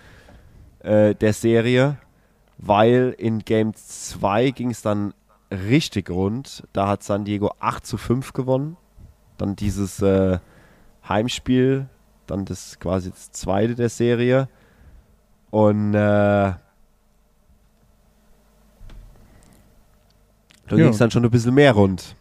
[0.79, 1.97] äh, der Serie,
[2.57, 5.13] weil in Game 2 ging es dann
[5.51, 6.63] richtig rund.
[6.71, 8.77] Da hat San Diego 8 zu 5 gewonnen.
[9.37, 10.39] Dann dieses äh,
[11.09, 11.89] Heimspiel,
[12.27, 14.47] dann das quasi das zweite der Serie.
[15.49, 16.59] Und äh, da
[20.69, 20.77] Ja.
[20.77, 22.15] ging es dann schon ein bisschen mehr rund.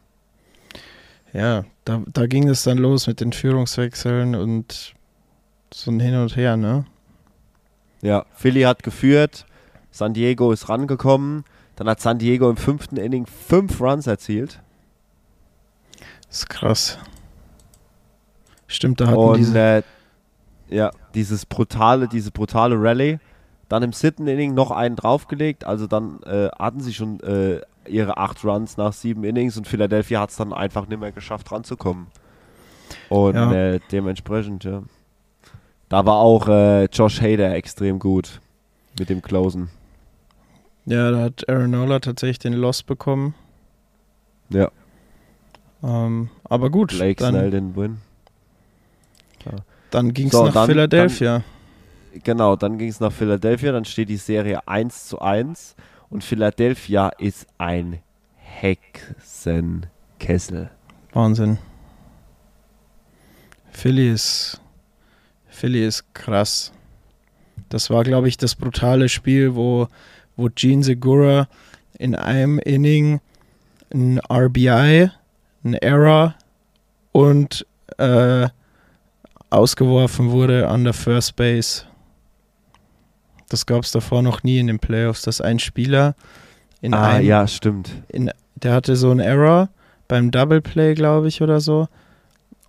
[1.33, 4.95] Ja, da, da ging es dann los mit den Führungswechseln und
[5.75, 6.85] so ein Hin und Her, ne?
[8.01, 9.45] Ja, Philly hat geführt,
[9.91, 11.45] San Diego ist rangekommen.
[11.77, 14.61] Dann hat San Diego im fünften Inning fünf Runs erzielt.
[16.29, 16.99] Das ist krass.
[18.67, 19.59] Stimmt, da hatten Und diese.
[19.59, 19.83] äh,
[20.69, 23.19] ja, dieses brutale, diese brutale Rallye.
[23.71, 25.65] Dann im siebten Inning noch einen draufgelegt.
[25.65, 30.21] Also dann äh, hatten sie schon äh, ihre acht Runs nach sieben Innings und Philadelphia
[30.21, 32.09] hat es dann einfach nicht mehr geschafft ranzukommen.
[33.09, 33.53] Und Ja.
[33.53, 34.83] äh, dementsprechend, ja.
[35.89, 38.41] Da war auch äh, Josh Hader extrem gut
[38.99, 39.71] mit dem Closen.
[40.87, 43.35] Ja, da hat Aaron Nola tatsächlich den Loss bekommen.
[44.51, 44.71] Ja,
[45.83, 47.99] Ähm, aber gut, Blake Snell dann, den Win.
[49.91, 51.43] dann ging es So, nach dann- Philadelphia.
[52.13, 55.77] Genau, dann ging es nach Philadelphia, dann steht die Serie 1 zu 1
[56.09, 57.99] und Philadelphia ist ein
[58.37, 60.71] Hexenkessel.
[61.13, 61.59] Wahnsinn.
[63.71, 64.61] Philly ist,
[65.47, 66.73] Philly ist krass.
[67.69, 69.87] Das war, glaube ich, das brutale Spiel, wo,
[70.37, 71.47] wo Gene Segura
[71.99, 73.21] in einem Inning
[73.93, 75.11] ein RBI,
[75.65, 76.35] ein Error
[77.13, 77.67] und
[77.99, 78.49] äh,
[79.51, 81.85] ausgeworfen wurde an der First Base.
[83.51, 86.15] Das gab es davor noch nie in den Playoffs, dass ein Spieler
[86.81, 87.91] in ah, einem ja, stimmt.
[88.09, 89.69] in, der hatte so einen Error
[90.09, 91.89] beim Double Play, glaube ich, oder so.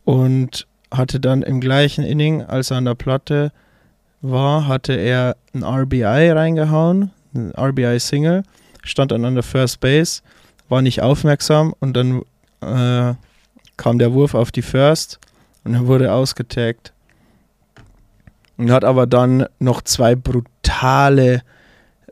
[0.04, 3.52] Und hatte dann im gleichen Inning, als er an der Platte
[4.22, 8.44] war, hatte er ein RBI reingehauen, ein RBI-Single,
[8.84, 10.22] stand dann an der First Base,
[10.68, 12.22] war nicht aufmerksam und dann
[12.62, 13.14] äh,
[13.78, 15.20] kam der Wurf auf die First
[15.64, 16.94] und er wurde ausgetaggt.
[18.58, 20.16] Und hat aber dann noch zwei
[20.82, 21.44] brutale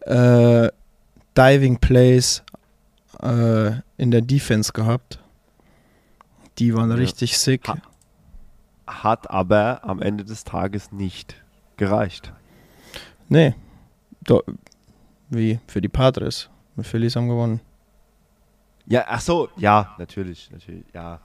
[0.05, 0.69] äh,
[1.36, 2.43] Diving Plays
[3.21, 5.19] äh, in der Defense gehabt.
[6.58, 6.95] Die waren Ja.
[6.95, 7.67] richtig sick.
[7.67, 7.77] Ha-
[8.88, 11.36] Hat aber am Ende des Tages nicht
[11.77, 12.34] gereicht.
[13.27, 13.53] Nee.
[14.23, 14.43] Do
[15.29, 16.49] wie für die Padres.
[16.75, 17.62] Die Phillies haben gewonnen.
[18.88, 21.19] Ja, ach so, ja, natürlich, natürlich, ja.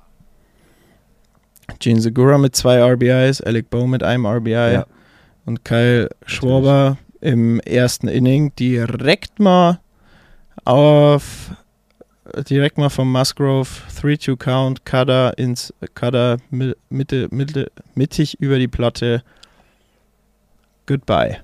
[1.79, 4.87] Gene Segura mit zwei RBIs, Alec Bow mit einem RBI Ja.
[5.47, 9.81] und Kyle Schwarber im ersten Inning direkt mal
[10.67, 11.53] auf
[12.49, 18.69] direkt mal vom Musgrove 3-2 Count, Cutter ins Cutter mi- Mitte, Mitte, mittig über die
[18.69, 19.23] Platte.
[20.87, 21.39] Goodbye.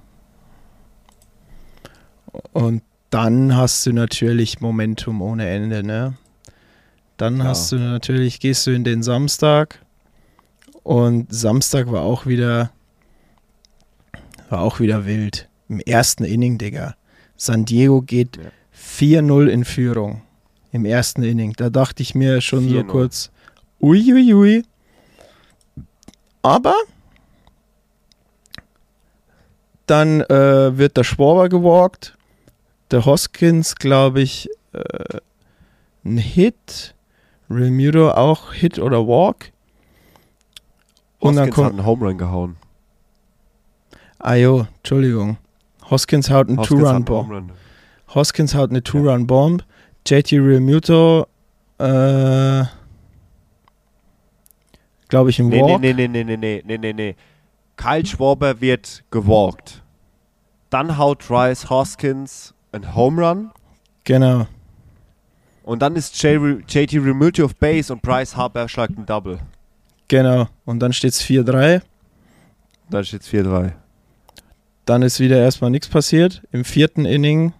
[2.52, 6.14] Und dann hast du natürlich Momentum ohne Ende, ne?
[7.16, 7.48] Dann Klar.
[7.48, 9.80] hast du natürlich, gehst du in den Samstag
[10.82, 12.70] und Samstag war auch wieder
[14.50, 15.48] war auch wieder wild.
[15.70, 16.96] Im ersten Inning, Digga.
[17.36, 18.50] San Diego geht Ja.
[18.76, 20.22] 4-0 in Führung.
[20.72, 21.52] Im ersten Inning.
[21.56, 22.86] Da dachte ich mir schon so 4-0.
[22.86, 23.30] kurz,
[23.80, 24.32] uiuiui.
[24.32, 24.64] Ui, ui.
[26.42, 26.74] Aber
[29.86, 32.16] dann äh, wird der Schwaber gewalkt.
[32.90, 35.18] Der Hoskins, glaube ich, äh,
[36.04, 36.96] ein Hit.
[37.48, 39.52] Remuto auch Hit oder Walk.
[41.20, 42.56] Und dann Hoskins kommt hat einen Home Run gehauen.
[44.18, 45.38] Ah jo, Entschuldigung.
[45.90, 47.52] Hoskins haut einen Two-Run-Bomb.
[48.14, 49.64] Hoskins haut eine Two-Run-Bomb.
[50.06, 51.26] JT Realmuto,
[51.78, 52.64] äh,
[55.08, 55.80] glaube ich, Nee, nee, Walk.
[55.80, 57.16] nee, nee, nee, nee, nee, nee, nee, nee.
[57.76, 59.82] Kyle Schwarber wird gewalkt.
[60.70, 63.50] Dann haut Bryce Hoskins ein Home Run.
[64.04, 64.46] Genau.
[65.64, 69.38] Und dann ist JT Remuto auf Base und Bryce Harper schlagt ein Double.
[70.08, 70.48] Genau.
[70.64, 71.82] Und dann steht es 4-3.
[72.90, 73.72] Dann steht es 4-3.
[74.90, 76.42] Dann ist wieder erstmal nichts passiert.
[76.50, 77.52] Im vierten Inning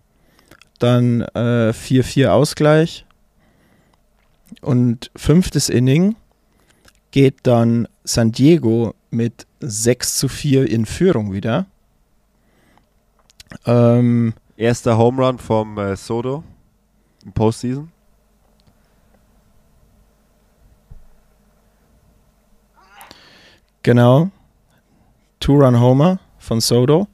[0.81, 3.07] dann äh, 4-4 Ausgleich.
[4.63, 6.17] Und fünftes Inning
[7.13, 11.67] geht dann San Diego mit 6 zu 4 in Führung wieder.
[13.65, 16.43] Ähm, Erster Home Run vom äh, Soto
[17.25, 17.93] im Postseason.
[23.85, 24.31] genau.
[25.39, 27.07] Two-Run-Homer von Soto.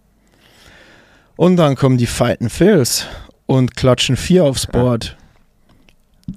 [1.37, 3.07] Und dann kommen die Fighten Phils
[3.47, 5.17] und klatschen vier aufs Board.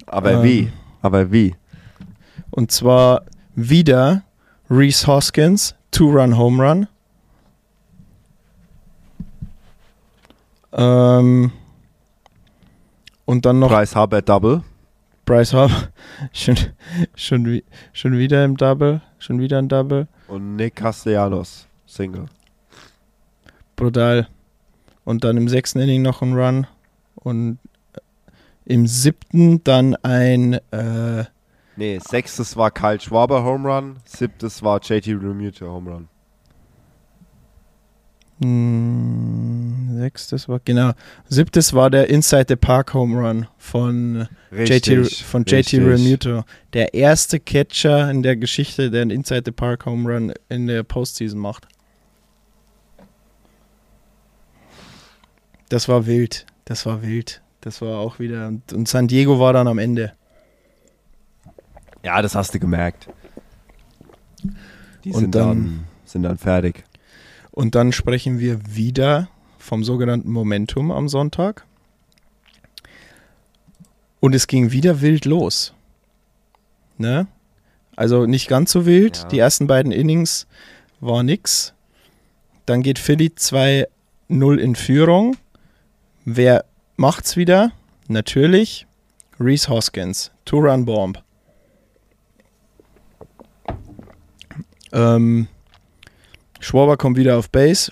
[0.06, 0.44] Aber Ähm.
[0.44, 0.72] wie?
[1.02, 1.56] Aber wie?
[2.52, 3.24] Und zwar
[3.56, 4.24] wieder
[4.70, 6.88] Reese Hoskins, Two-Run Home Run.
[10.74, 11.52] Ähm,
[13.26, 14.64] und dann noch Bryce Harper Double.
[15.26, 15.90] Bryce Harper.
[16.34, 16.58] schon,
[17.16, 17.62] schon,
[17.94, 19.02] schon wieder im Double.
[19.20, 20.08] Schon wieder ein Double.
[20.28, 22.26] Und Nick Castellanos Single.
[23.76, 24.28] Brutal.
[25.10, 26.67] Und dann im sechsten Inning noch ein Run.
[27.15, 27.58] Und
[27.93, 28.00] äh,
[28.72, 31.24] im siebten dann ein äh,
[31.76, 36.08] Nee, sechstes war Kyle Schwaber Home Run, siebtes war JT Remuto Home Run.
[38.48, 40.91] mh, sechstes war genau.
[41.28, 45.80] Siebtes war der Inside the Park Home Run von JT, von JT richtig.
[45.80, 46.43] Remuto.
[46.74, 50.84] Der erste Catcher in der Geschichte, der einen Inside the Park Home Run in der
[50.84, 51.67] Postseason macht.
[55.69, 56.45] Das war wild.
[56.65, 57.41] Das war wild.
[57.62, 58.47] Das war auch wieder.
[58.47, 60.13] Und, und San Diego war dann am Ende.
[62.03, 63.10] Ja, das hast du gemerkt.
[65.03, 66.84] Die Und sind dann- dann, sind dann fertig.
[67.51, 69.27] Und dann sprechen wir wieder
[69.58, 71.65] vom sogenannten Momentum am Sonntag.
[74.21, 75.73] Und es ging wieder wild los.
[76.97, 77.27] Ne?
[77.95, 79.17] Also nicht ganz so wild.
[79.17, 79.27] Ja.
[79.29, 80.47] Die ersten beiden Innings
[80.99, 81.73] war nix.
[82.65, 83.86] Dann geht Philly 2-0
[84.58, 85.36] in Führung.
[86.25, 86.65] Wer
[86.97, 87.71] macht's wieder?
[88.08, 88.86] Natürlich
[89.39, 90.32] Reese Hoskins.
[90.45, 91.21] Two-Run-Bomb.
[94.91, 95.47] Ähm,
[96.60, 97.91] Schwaber kommt wieder auf Base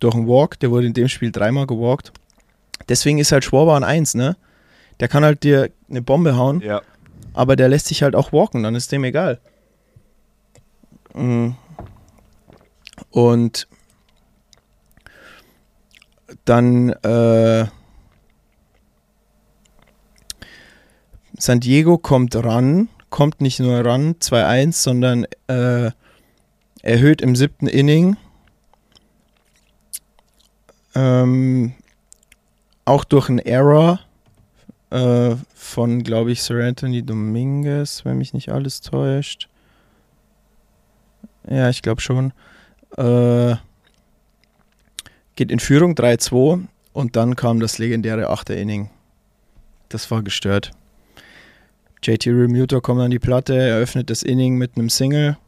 [0.00, 0.58] durch einen Walk.
[0.60, 2.12] Der wurde in dem Spiel dreimal gewalkt.
[2.88, 4.36] Deswegen ist halt Schwaber an 1, ne?
[5.00, 6.82] Der kann halt dir eine Bombe hauen, Ja.
[7.32, 9.40] aber der lässt sich halt auch walken, dann ist dem egal.
[11.14, 11.56] Mhm.
[13.10, 13.66] Und
[16.44, 17.66] dann äh,
[21.38, 25.90] San Diego kommt ran, kommt nicht nur ran, 2-1, sondern äh,
[26.82, 28.16] erhöht im siebten Inning.
[30.94, 31.74] Ähm,
[32.84, 34.00] auch durch einen Error
[34.90, 39.48] äh, von, glaube ich, Sir Anthony Dominguez, wenn mich nicht alles täuscht.
[41.48, 42.32] Ja, ich glaube schon.
[42.96, 43.56] Äh,
[45.36, 48.90] geht in Führung 3-2 und dann kam das legendäre achte Inning.
[49.88, 50.70] Das war gestört.
[52.02, 55.38] JT Remuto kommt an die Platte, eröffnet das Inning mit einem Single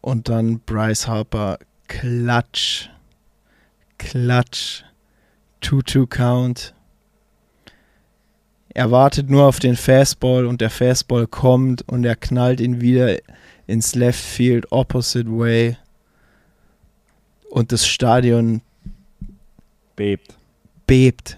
[0.00, 1.58] und dann Bryce Harper
[1.88, 2.88] klatsch,
[3.98, 4.84] klatsch,
[5.62, 6.74] 2-2 Count.
[8.74, 13.18] Er wartet nur auf den Fastball und der Fastball kommt und er knallt ihn wieder
[13.66, 15.76] ins Left Field, opposite way.
[17.52, 18.62] Und das Stadion
[19.94, 20.38] Bebt.
[20.86, 21.36] bebt,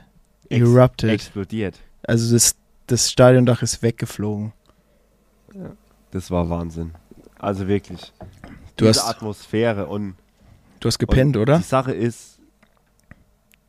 [0.49, 1.11] Ex erupted.
[1.11, 1.81] Explodiert.
[2.05, 2.55] Also das,
[2.87, 4.53] das Stadiondach ist weggeflogen.
[6.13, 6.93] Das war Wahnsinn.
[7.41, 8.13] Also wirklich.
[8.77, 10.15] Du Diese hast, Atmosphäre und,
[10.79, 11.59] du hast gepennt, und oder?
[11.59, 12.39] Die Sache ist.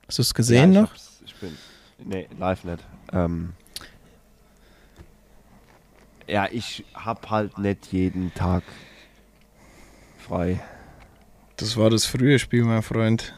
[0.06, 0.96] Hast du es gesehen ja, ich noch?
[1.26, 1.58] Ich bin.
[1.98, 2.84] Nee, live nicht.
[3.12, 3.54] Ähm,
[6.28, 8.62] ja, ich hab halt nicht jeden Tag
[10.20, 10.60] frei.
[11.58, 13.34] Das war das frühe Spiel, mein Freund.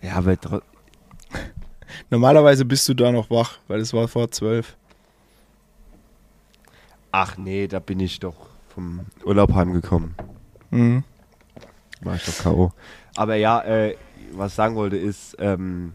[0.00, 0.36] Ja, aber
[2.10, 4.76] Normalerweise bist du da noch wach, weil es war vor zwölf.
[7.12, 8.34] ach nee, da bin ich doch
[8.68, 10.14] vom Urlaub heimgekommen.
[10.70, 11.02] Mhm.
[12.02, 12.72] War ich doch K.O.
[13.16, 13.96] Aber ja, äh,
[14.32, 15.94] was ich sagen wollte ist, ähm,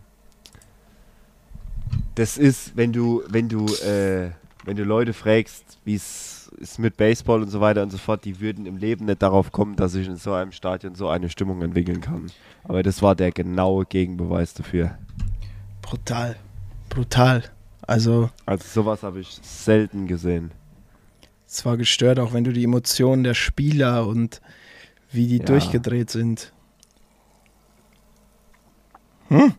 [2.15, 4.31] das ist, wenn du, wenn du, äh,
[4.65, 8.25] wenn du Leute fragst, wie es ist mit Baseball und so weiter und so fort,
[8.25, 11.29] die würden im Leben nicht darauf kommen, dass ich in so einem Stadion so eine
[11.29, 12.27] Stimmung entwickeln kann.
[12.63, 14.97] Aber das war der genaue Gegenbeweis dafür.
[15.81, 16.35] Brutal.
[16.89, 17.43] Brutal.
[17.87, 20.51] Also Also sowas habe ich selten gesehen.
[21.47, 24.41] Es war gestört, auch wenn du die Emotionen der Spieler und
[25.11, 25.45] wie die Ja.
[25.45, 26.53] durchgedreht sind.
[29.29, 29.53] Hm?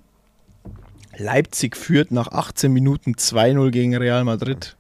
[1.16, 4.76] Leipzig führt nach 18 Minuten 2-0 gegen Real Madrid.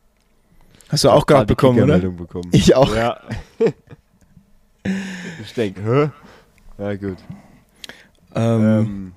[0.92, 1.98] Hast du auch gerade bekommen, oder?
[1.98, 2.50] Bekommen.
[2.52, 2.94] Ich auch.
[2.94, 3.18] Ja.
[5.42, 6.10] ich denke, hä?
[6.82, 7.16] Ja, gut.
[8.34, 9.12] Ähm, Ähm,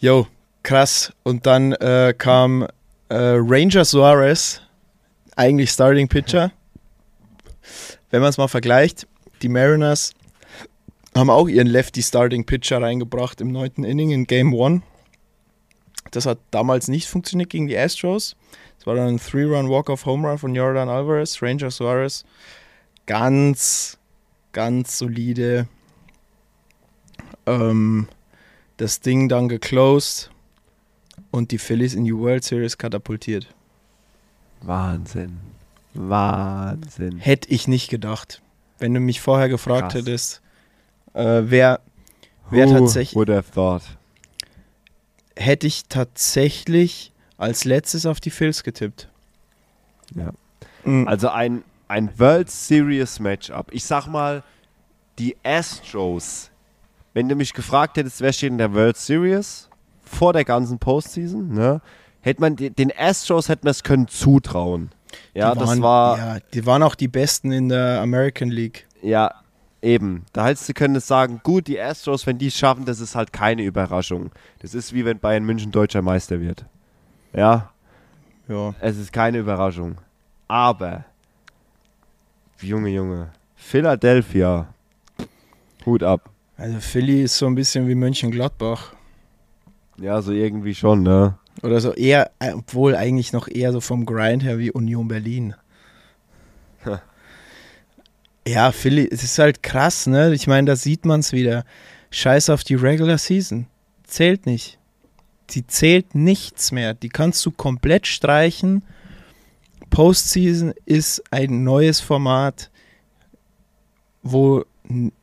[0.00, 0.26] Jo,
[0.64, 1.12] krass.
[1.22, 2.66] Und dann äh, kam
[3.08, 4.60] äh, Ranger Suarez,
[5.36, 6.50] eigentlich Starting Pitcher.
[8.10, 9.06] Wenn man es mal vergleicht,
[9.42, 10.14] die Mariners
[11.16, 14.82] haben auch ihren Lefty Starting Pitcher reingebracht im neunten Inning in Game One.
[16.10, 18.34] Das hat damals nicht funktioniert gegen die Astros.
[18.82, 22.24] Es war dann ein Three-Run Walk-Off-Home Run von Jordan Alvarez, Ranger Suarez.
[23.06, 23.96] Ganz,
[24.50, 25.68] ganz solide.
[27.46, 28.08] Ähm,
[28.78, 30.32] das Ding dann geclosed
[31.30, 33.54] und die Phillies in die World Series katapultiert.
[34.62, 35.38] Wahnsinn.
[35.94, 37.18] Wahnsinn.
[37.18, 38.42] Hätte ich nicht gedacht.
[38.80, 39.94] Wenn du mich vorher gefragt Krass.
[39.94, 40.42] hättest,
[41.14, 41.78] äh, wer,
[42.50, 43.82] wer tatsächlich, would have thought?
[45.36, 47.11] hätte ich tatsächlich
[47.42, 49.08] als letztes auf die Phils getippt.
[50.14, 50.30] Ja.
[50.84, 51.08] Mhm.
[51.08, 53.66] Also ein, ein World Series Matchup.
[53.72, 54.44] Ich sag mal,
[55.18, 56.50] die Astros,
[57.14, 59.68] wenn du mich gefragt hättest, wer steht in der World Series
[60.04, 61.80] vor der ganzen Postseason, ne,
[62.20, 64.90] hätte man den Astros hätte man es können zutrauen.
[65.34, 68.86] Ja, die das waren, war Ja, die waren auch die Besten in der American League.
[69.02, 69.34] ja
[69.82, 70.26] eben.
[70.32, 73.32] Da hättest du können sagen, gut, die Astros, wenn die es schaffen, das ist halt
[73.32, 74.30] keine Überraschung.
[74.60, 76.64] Das ist wie wenn Bayern München deutscher Meister wird.
[77.34, 77.70] Ja,
[78.48, 78.74] Ja.
[78.80, 79.96] Es ist keine Überraschung.
[80.48, 81.04] Aber,
[82.60, 84.68] Junge, Junge, Philadelphia,
[85.86, 86.28] Hut ab.
[86.56, 88.92] Also Philly ist so ein bisschen wie Mönchengladbach.
[89.96, 91.38] Ja, so irgendwie schon, ne?
[91.62, 95.54] Oder so eher, äh, obwohl eigentlich noch eher so vom Grind her wie Union Berlin.
[98.46, 100.32] ja, Philly, es ist halt krass, ne?
[100.34, 101.64] Ich meine, da sieht man es wieder.
[102.10, 103.66] Scheiß auf die Regular Season.
[104.04, 104.78] Zählt nicht.
[105.52, 106.94] Die zählt nichts mehr.
[106.94, 108.82] Die kannst du komplett streichen.
[109.90, 112.70] Postseason ist ein neues Format,
[114.22, 114.64] wo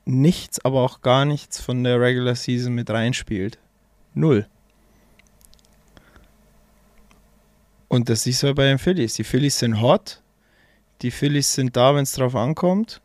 [0.06, 3.58] nichts, aber auch gar nichts von der Regular Season mit reinspielt.
[4.14, 4.48] Null.
[7.88, 9.16] Und das siehst du bei den Phillies.
[9.16, 10.22] Die Phillies sind hot.
[11.02, 13.02] Die Phillies sind da, wenn es drauf ankommt.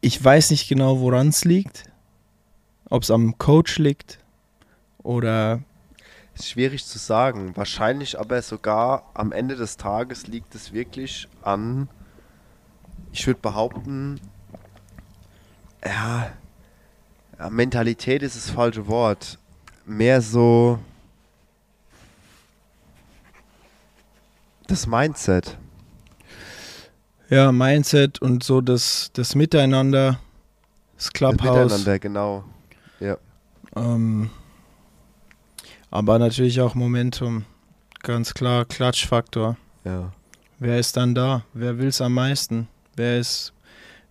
[0.00, 1.84] Ich weiß nicht genau, woran es liegt.
[2.88, 4.23] Ob es am Coach liegt
[5.04, 5.60] oder
[6.34, 7.52] Ist schwierig zu sagen.
[7.54, 11.88] Wahrscheinlich aber sogar am Ende des Tages liegt es wirklich an,
[13.12, 14.20] ich würde behaupten,
[15.84, 16.32] ja,
[17.50, 19.38] Mentalität ist das falsche Wort.
[19.86, 20.80] Mehr so
[24.66, 25.56] das Mindset.
[27.28, 30.18] ja, Mindset und so das, das Miteinander,
[30.96, 31.70] das Das Clubhouse.
[31.70, 32.44] Miteinander, genau.
[32.98, 33.18] Ja.
[33.76, 34.30] Ähm,
[35.94, 37.44] aber natürlich auch Momentum.
[38.02, 39.56] Ganz klar, Klatschfaktor.
[39.84, 40.12] Ja.
[40.58, 41.44] Wer ist dann da?
[41.52, 42.66] Wer will es am meisten?
[42.96, 43.52] Wer ist,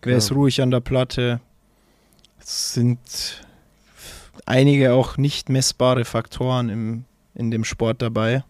[0.01, 1.41] wer ist ruhig an der Platte?
[2.39, 3.45] Es sind
[4.45, 7.03] einige auch nicht messbare Faktoren im,
[7.35, 8.45] in dem Sport dabei,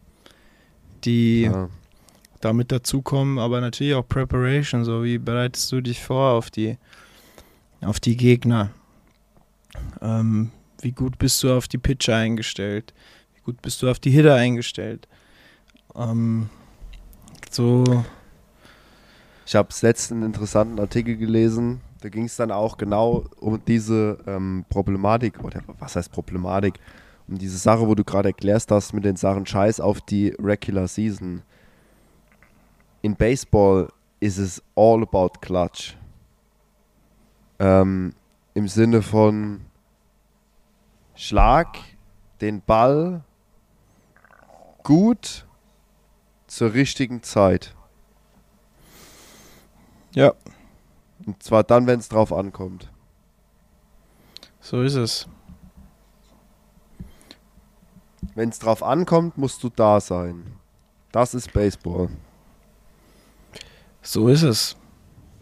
[1.04, 1.70] die ja.
[2.40, 6.78] damit dazukommen, aber natürlich auch Preparation, so wie bereitest du dich vor auf die,
[7.82, 8.70] auf die Gegner?
[10.04, 12.94] Ähm, wie gut bist du auf die Pitcher eingestellt?
[13.44, 15.08] Gut bist du auf die Hitter eingestellt?
[15.96, 16.50] Ähm,
[17.50, 17.84] so,
[19.46, 21.82] Ich habe letztens einen interessanten Artikel gelesen.
[22.02, 26.80] Da ging es dann auch genau um diese ähm, Problematik, oder was heißt Problematik?
[27.28, 30.88] Um diese Sache, wo du gerade erklärst hast mit den Sachen Scheiß auf die Regular
[30.88, 31.42] Season.
[33.02, 33.90] In Baseball
[34.20, 35.98] ist es all about Clutch.
[37.60, 38.14] Ähm,
[38.54, 39.62] Im Sinne von
[41.16, 41.78] Schlag
[42.42, 43.24] den Ball
[44.84, 45.46] gut
[46.48, 47.74] zur richtigen Zeit.
[50.14, 50.34] ja,
[51.26, 52.92] Und zwar dann, wenn es drauf ankommt.
[54.62, 55.28] so ist es.
[58.36, 60.54] Wenn es drauf ankommt, musst du da sein.
[61.12, 62.10] Das ist Baseball.
[64.02, 64.76] So ist es.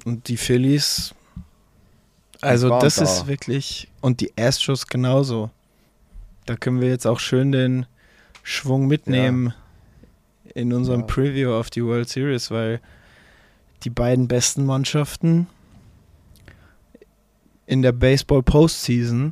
[0.06, 1.14] Und die Phillies,
[2.42, 3.04] also das da.
[3.04, 5.52] ist wirklich, und die Astros genauso.
[6.46, 7.86] Da können wir jetzt auch schön den
[8.44, 9.54] Schwung mitnehmen
[10.54, 11.06] in unserem Ja.
[11.08, 12.82] Preview auf die World Series, weil
[13.84, 15.48] die beiden besten Mannschaften
[17.66, 19.32] in der Baseball Postseason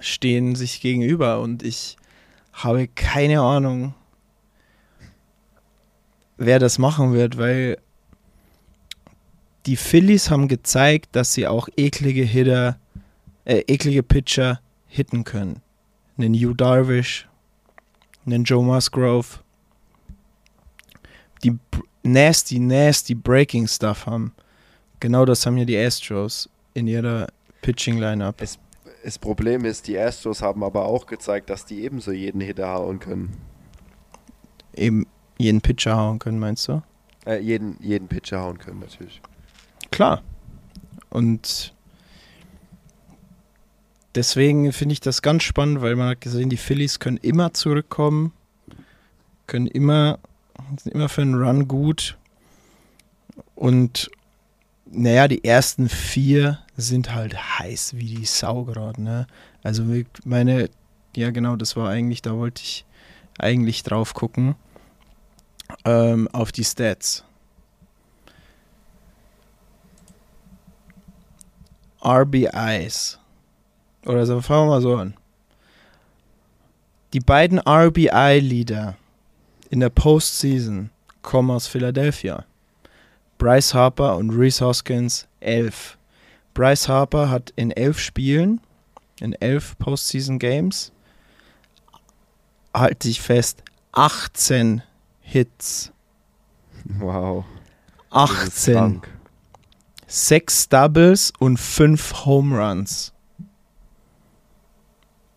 [0.00, 1.96] stehen sich gegenüber und ich
[2.52, 3.94] habe keine Ahnung,
[6.36, 7.78] wer das machen wird, weil
[9.66, 12.78] die Phillies haben gezeigt, dass sie auch eklige Hitter,
[13.44, 15.62] äh, eklige Pitcher hitten können.
[16.18, 17.28] Einen Yu Darvish,
[18.26, 19.40] einen Joe Musgrove,
[21.42, 21.58] die
[22.02, 24.32] nasty, nasty Breaking Stuff haben.
[25.00, 27.28] Genau das haben ja die Astros in ihrer
[27.62, 28.36] Pitching-Lineup.
[29.02, 32.98] Das Problem ist, die Astros haben aber auch gezeigt, dass die ebenso jeden Hitter hauen
[32.98, 33.36] können.
[34.74, 35.06] Eben
[35.38, 36.82] jeden Pitcher hauen können, meinst du?
[37.26, 39.22] Äh, jeden, jeden Pitcher hauen können, natürlich.
[39.90, 40.22] Klar.
[41.08, 41.74] Und
[44.14, 48.32] deswegen finde ich das ganz spannend, weil man hat gesehen, die Phillies können immer zurückkommen,
[49.46, 50.18] können immer,
[50.78, 52.16] sind immer für einen Run gut.
[53.54, 54.10] Und
[54.86, 59.26] naja, die ersten vier sind halt heiß wie die Sau gerade, ne?
[59.62, 59.84] Also
[60.24, 60.70] meine,
[61.14, 62.84] ja genau, das war eigentlich, da wollte ich
[63.38, 64.56] eigentlich drauf gucken.
[65.84, 67.24] Ähm, auf die Stats.
[72.02, 73.19] RBIs.
[74.06, 75.14] Oder so, fangen wir mal so an.
[77.12, 78.96] Die beiden RBI-Leader
[79.68, 80.90] in der Postseason
[81.22, 82.44] kommen aus Philadelphia.
[83.38, 85.96] Bryce Harper und Reese Hoskins 11.
[86.54, 88.60] Bryce Harper hat in elf Spielen,
[89.20, 90.92] in elf Postseason Games,
[92.74, 94.82] halte ich fest, 18
[95.20, 95.92] Hits.
[96.98, 97.44] Wow.
[98.10, 98.74] das ist 18.
[98.74, 99.08] krank.
[100.06, 103.12] Sechs Doubles und fünf Home Runs.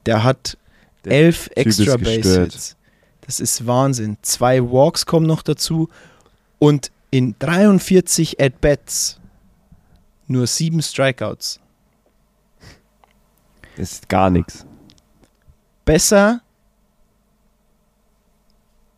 [0.05, 0.57] Der hat
[1.05, 2.41] Der elf Typ Extra Base.
[2.41, 2.75] Hits.
[3.21, 4.17] Das ist Wahnsinn.
[4.21, 5.89] Zwei Walks kommen noch dazu
[6.59, 9.19] und in 43 At-Bats
[10.27, 11.59] nur sieben Strikeouts.
[13.77, 14.65] Das ist gar nichts.
[15.85, 16.41] Besser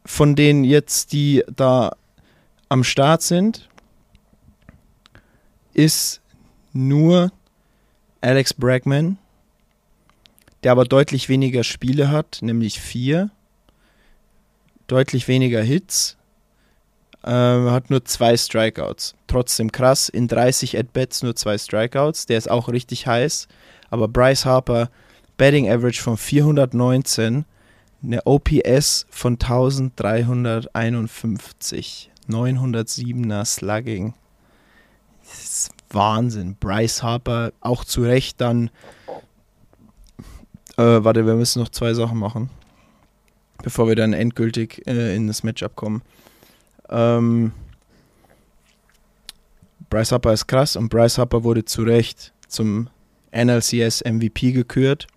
[0.05, 1.95] von denen jetzt, die da
[2.69, 3.69] am Start sind,
[5.73, 6.21] ist
[6.73, 7.31] nur
[8.21, 9.17] Alex Bregman,
[10.65, 13.29] der aber deutlich weniger Spiele hat, nämlich vier.
[14.87, 16.17] Deutlich weniger Hits.
[17.23, 19.13] Ähm, hat nur zwei Strikeouts.
[19.27, 22.25] Trotzdem krass, in 30 At-Bats nur zwei Strikeouts.
[22.25, 23.47] Der ist auch richtig heiß.
[23.91, 24.89] Aber Bryce Harper,
[25.37, 27.45] Batting Average von 419,
[28.01, 34.15] eine OPS von 1351, 907er Slugging.
[35.27, 36.55] Das ist Wahnsinn.
[36.59, 38.71] Bryce Harper auch zu Recht dann.
[40.77, 42.49] Äh, warte, wir müssen noch zwei Sachen machen,
[43.63, 46.01] bevor wir dann endgültig äh, in das Matchup kommen.
[46.89, 47.51] Ähm,
[49.89, 52.89] Bryce Harper ist krass und Bryce Harper wurde zu Recht zum
[53.33, 55.07] NLCS MVP gekürt.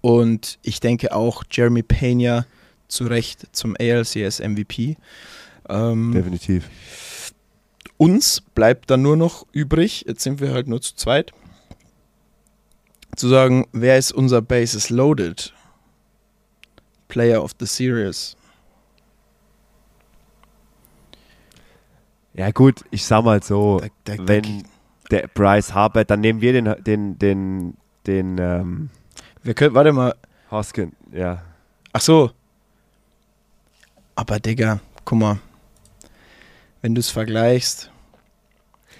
[0.00, 2.46] Und ich denke auch Jeremy Pena
[2.88, 4.96] zu Recht zum ALCS MVP.
[5.68, 6.68] Ähm, Definitiv.
[7.96, 11.32] uns bleibt dann nur noch übrig, jetzt sind wir halt nur zu zweit,
[13.16, 15.52] zu sagen, wer ist unser Bases Loaded
[17.08, 18.36] Player of the Series?
[22.34, 24.62] Ja gut, ich sag mal so, Da- da- da- wenn
[25.10, 28.90] der Bryce Harper, dann nehmen wir den, den, den, den ähm,
[29.42, 30.14] Wir können, warte mal,
[30.50, 31.42] Hoskin, ja.
[31.92, 32.30] ach so.
[34.14, 35.38] Aber Digga, guck mal,
[36.80, 37.90] wenn du es vergleichst,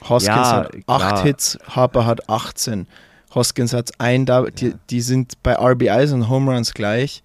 [0.03, 1.23] Hoskins Ja, hat 8 klar.
[1.23, 2.87] Hits, Harper hat 18.
[3.35, 7.23] Hoskins hat ein, da, die, die sind bei RBIs und Home Runs gleich,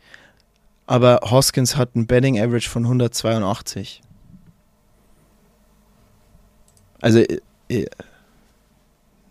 [0.86, 4.02] aber Hoskins hat ein Betting Average von 182.
[7.02, 7.40] Also äh,
[7.70, 7.86] äh,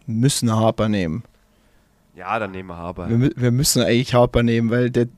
[0.07, 1.25] müssen Harper nehmen.
[2.15, 3.09] Ja, dann nehmen wir Harper.
[3.09, 5.09] Wir, wir müssen eigentlich Harper nehmen, weil der,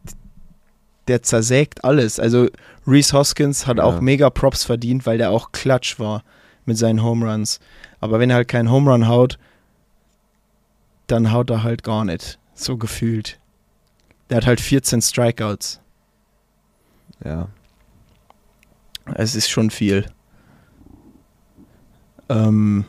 [1.06, 2.18] der zersägt alles.
[2.18, 2.48] Also
[2.86, 3.84] Reese Hoskins hat Ja.
[3.84, 6.22] auch mega Props verdient, weil der auch klatsch war
[6.64, 7.61] mit seinen Home Runs.
[8.00, 9.38] Aber wenn er halt keinen Home Run haut,
[11.09, 12.38] dann haut er halt gar nicht.
[12.54, 13.38] So gefühlt.
[14.30, 15.80] Der hat halt 14 Strikeouts.
[17.24, 17.48] Ja.
[19.14, 20.06] Es ist schon viel.
[22.28, 22.84] Ähm,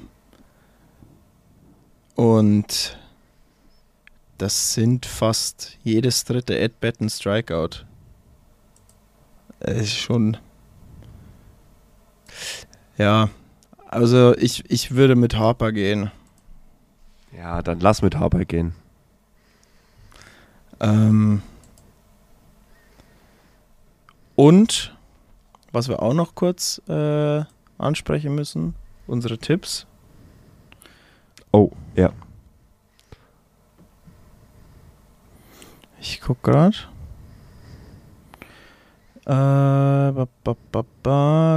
[2.16, 2.98] und
[4.38, 7.86] das sind fast jedes dritte Ad-Bet ein Strikeout.
[9.60, 10.38] Es ist schon.
[12.98, 13.30] Ja,
[13.88, 16.12] also ich, ich würde mit Harper gehen.
[17.36, 18.74] Ja, dann lass mit Harper gehen.
[20.80, 21.42] Ähm,
[24.36, 24.96] und
[25.72, 27.44] was wir auch noch kurz äh,
[27.78, 28.76] ansprechen müssen,
[29.08, 29.86] unsere Tipps.
[31.52, 32.12] Oh, ja.
[36.00, 36.78] Ich guck gerade.
[39.26, 39.80] Äh.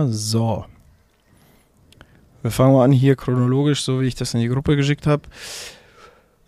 [0.08, 0.66] So.
[2.42, 5.22] Wir fangen mal an hier chronologisch, so wie ich das in die Gruppe geschickt habe.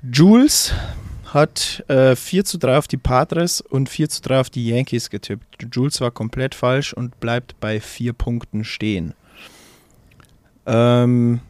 [0.03, 0.75] Jules
[1.33, 5.09] hat äh, 4 zu 3 auf die Padres und 4 zu 3 auf die Yankees
[5.09, 5.67] getippt.
[5.73, 9.15] Jules war komplett falsch und bleibt bei 4 Punkten stehen.
[10.67, 11.41] Ähm,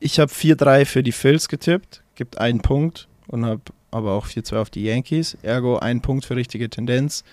[0.00, 4.56] ich habe 4-3 für die Phils getippt, gibt einen Punkt und habe aber auch 4-2
[4.56, 5.36] auf die Yankees.
[5.42, 7.24] Ergo ein Punkt für richtige Tendenz.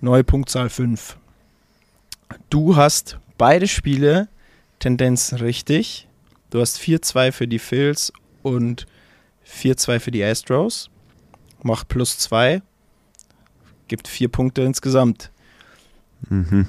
[0.00, 1.16] Neue Punktzahl 5.
[2.50, 4.28] Du hast beide Spiele
[4.82, 6.08] Tendenz richtig.
[6.50, 8.12] Du hast 4-2 für die Phils
[8.42, 8.86] und
[9.46, 10.90] 4-2 für die Astros.
[11.62, 12.62] Macht plus 2.
[13.86, 15.30] Gibt 4 Punkte insgesamt.
[16.28, 16.66] Mhm.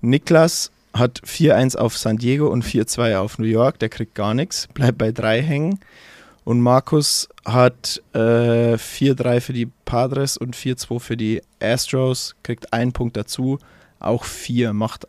[0.00, 3.78] Niklas hat 4-1 auf San Diego und 4-2 auf New York.
[3.78, 4.66] Der kriegt gar nichts.
[4.74, 5.78] Bleibt bei 3 hängen.
[6.42, 12.34] Und Markus hat äh, 4-3 für die Padres und 4-2 für die Astros.
[12.42, 13.60] Kriegt einen Punkt dazu.
[14.00, 14.72] Auch 4.
[14.72, 15.06] Macht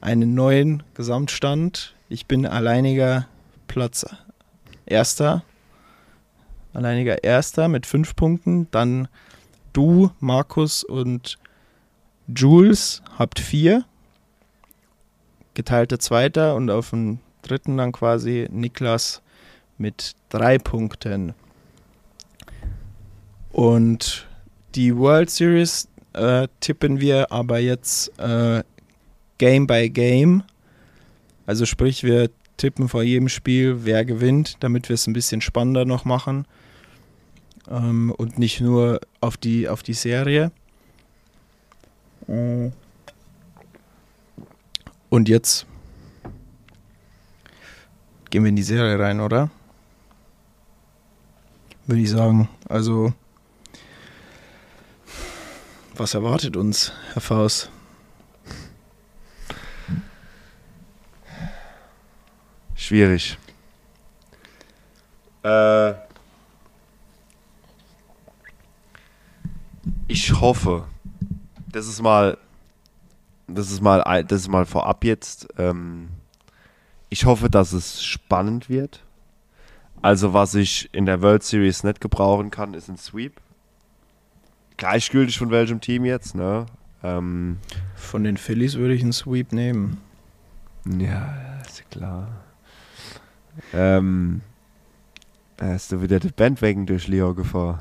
[0.00, 1.94] einen neuen Gesamtstand.
[2.08, 3.26] Ich bin alleiniger
[3.66, 4.06] Platz
[4.86, 5.42] Erster.
[6.72, 8.70] Alleiniger Erster mit 5 Punkten.
[8.70, 9.08] Dann
[9.72, 11.38] du, Markus und
[12.26, 13.84] Jules habt 4
[15.54, 19.22] geteilte Zweiter und auf dem dritten dann quasi Niklas
[19.76, 21.34] mit drei Punkten.
[23.50, 24.28] Und
[24.76, 28.62] die World Series äh, tippen wir aber jetzt äh,
[29.38, 30.42] Game by Game.
[31.46, 35.84] Also sprich, wir tippen vor jedem Spiel, wer gewinnt, damit wir es ein bisschen spannender
[35.84, 36.46] noch machen.
[37.70, 40.52] Ähm, und nicht nur auf die, auf die Serie.
[45.08, 45.66] Und jetzt
[48.30, 49.50] gehen wir in die Serie rein, oder?
[51.86, 52.50] Würde ich sagen.
[52.68, 53.14] Also,
[55.96, 57.70] was erwartet uns, Herr Faust?
[62.88, 63.36] Schwierig.
[65.42, 65.92] Äh,
[70.06, 70.86] ich hoffe,
[71.70, 72.38] das ist mal,
[73.46, 75.48] das ist mal, das ist mal vorab jetzt.
[75.58, 76.08] Ähm,
[77.10, 79.04] ich hoffe, dass es spannend wird.
[80.00, 83.38] Also was ich in der World Series nicht gebrauchen kann, ist ein Sweep.
[84.78, 86.64] Gleichgültig von welchem Team jetzt, ne?
[87.02, 87.58] Ähm,
[87.96, 90.00] Von den Phillies würde ich einen Sweep nehmen.
[90.86, 92.47] Ja, ist ja klar.
[93.74, 94.40] Ähm,
[95.60, 97.80] hast du wieder den Bandwagen durch Leo gefahren?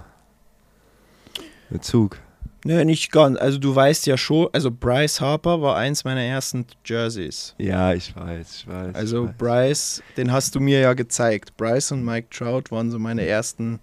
[1.70, 2.18] Mit Zug.
[2.66, 3.38] Nö, nicht ganz.
[3.38, 7.54] Also du weißt ja schon, also Bryce Harper war eins meiner ersten Jerseys.
[7.58, 8.96] Ja, ich weiß, ich weiß.
[8.96, 9.38] Also ich weiß.
[9.38, 11.56] Bryce, den hast du mir ja gezeigt.
[11.56, 13.80] Bryce und Mike Trout waren so meine ersten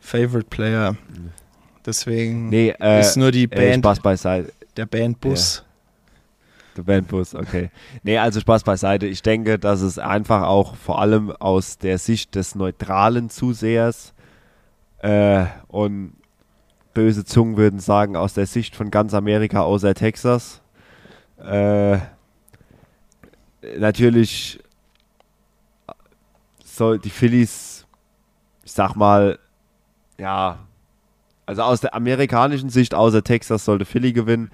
[0.00, 0.96] Favorite Player.
[1.86, 4.52] Deswegen Nee, äh, ist nur die Band, Spaß beiseite.
[4.76, 5.64] der Bandbus.
[6.76, 7.70] Der Bandbus, okay.
[8.02, 9.06] Nee, also Spaß beiseite.
[9.06, 14.14] Ich denke, dass es einfach auch vor allem aus der Sicht des neutralen Zusehers
[14.98, 16.14] äh, und
[16.94, 20.62] böse Zungen würden sagen, aus der Sicht von ganz Amerika außer Texas.
[21.38, 21.98] Äh,
[23.78, 24.60] natürlich
[26.64, 27.86] soll die Phillies,
[28.64, 29.38] ich sag mal,
[30.18, 30.58] ja,
[31.44, 34.50] also aus der amerikanischen Sicht außer Texas sollte Philly gewinnen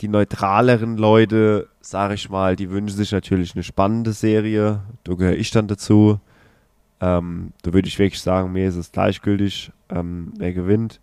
[0.00, 4.82] die neutraleren Leute, sage ich mal, die wünschen sich natürlich eine spannende Serie.
[5.04, 6.20] Da gehöre ich dann dazu.
[7.00, 11.00] Ähm, da würde ich wirklich sagen, mir ist es gleichgültig, ähm, wer gewinnt.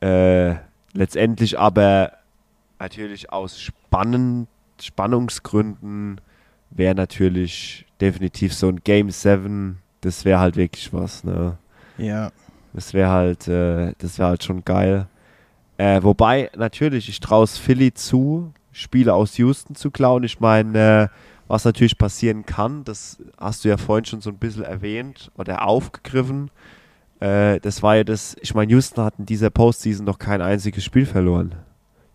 [0.00, 0.56] Äh,
[0.92, 2.12] letztendlich aber
[2.78, 4.48] natürlich aus Spannen,
[4.80, 6.20] Spannungsgründen
[6.70, 11.58] wäre natürlich definitiv so ein Game 7, das wäre halt wirklich was, ne?
[11.98, 12.30] Ja.
[12.72, 15.06] Das wäre halt, äh, das wäre halt schon geil.
[15.80, 20.24] Äh, wobei, natürlich, ich traue es Philly zu, Spiele aus Houston zu klauen.
[20.24, 21.08] Ich meine, äh,
[21.48, 25.66] was natürlich passieren kann, das hast du ja vorhin schon so ein bisschen erwähnt oder
[25.66, 26.50] aufgegriffen.
[27.20, 30.84] Äh, das war ja das, ich meine, Houston hat in dieser Postseason noch kein einziges
[30.84, 31.54] Spiel verloren.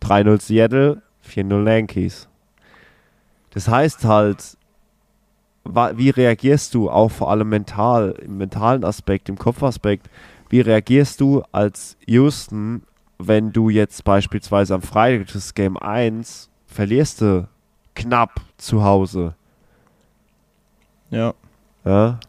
[0.03, 2.30] 3-0 Seattle, 4-0 Yankees.
[3.49, 4.59] Das heißt halt,
[5.63, 10.07] wie reagierst du auch vor allem mental, im mentalen Aspekt, im Kopfaspekt,
[10.49, 12.84] wie reagierst du als Houston,
[13.18, 17.47] wenn du jetzt beispielsweise am Freitag das Game 1 verlierst du
[17.95, 19.36] knapp zu Hause?
[21.09, 21.34] Ja.
[21.86, 22.20] Ja?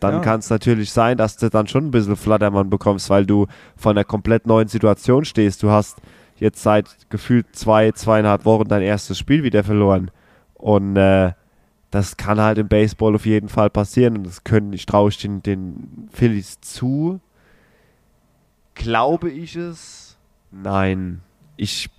[0.00, 0.20] Dann Ja.
[0.20, 3.46] kann es natürlich sein, dass du dann schon ein bisschen Flattermann bekommst, weil du
[3.76, 5.62] vor einer komplett neuen Situation stehst.
[5.62, 5.98] Du hast
[6.38, 10.10] jetzt seit gefühlt zwei, zweieinhalb Wochen dein erstes Spiel wieder verloren.
[10.54, 11.32] Und äh,
[11.92, 14.16] das kann halt im Baseball auf jeden Fall passieren.
[14.18, 17.20] Und das können, ich traue ich den, den Phillies zu.
[18.74, 20.01] Glaube ich es?
[20.52, 21.22] Nein.
[21.56, 21.90] Ich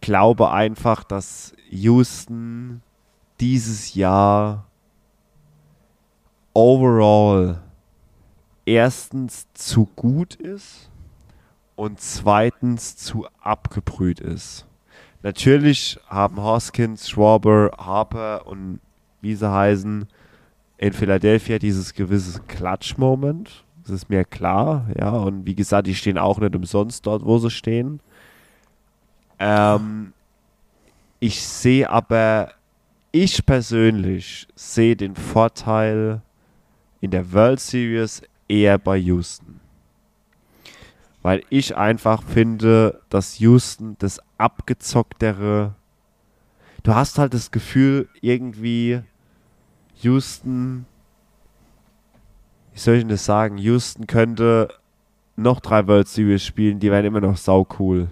[0.00, 2.82] glaube einfach, dass Houston
[3.40, 4.66] dieses Jahr
[6.54, 7.62] overall
[8.64, 10.90] erstens zu gut ist
[11.74, 14.66] und zweitens zu abgebrüht ist.
[15.22, 18.80] Natürlich haben Hoskins, Schwaber, Harper und
[19.20, 20.06] wie sie heißen
[20.78, 23.65] in Philadelphia dieses gewisse Klatsch-Moment.
[23.86, 25.10] Das ist mir klar, ja.
[25.10, 28.00] Und wie gesagt, die stehen auch nicht umsonst dort, wo sie stehen.
[29.38, 30.12] Ähm,
[31.20, 32.50] ich sehe aber,
[33.12, 36.20] ich persönlich sehe den Vorteil
[37.00, 39.60] in der World Series eher bei Houston.
[41.22, 45.74] Weil ich einfach finde, dass Houston das abgezocktere.
[46.82, 49.00] Du hast halt das Gefühl, irgendwie
[50.02, 50.86] Houston,
[52.76, 53.56] wie soll ich denn das sagen?
[53.56, 54.68] Houston könnte
[55.34, 58.08] noch drei World Series spielen, die wären immer noch sau cool.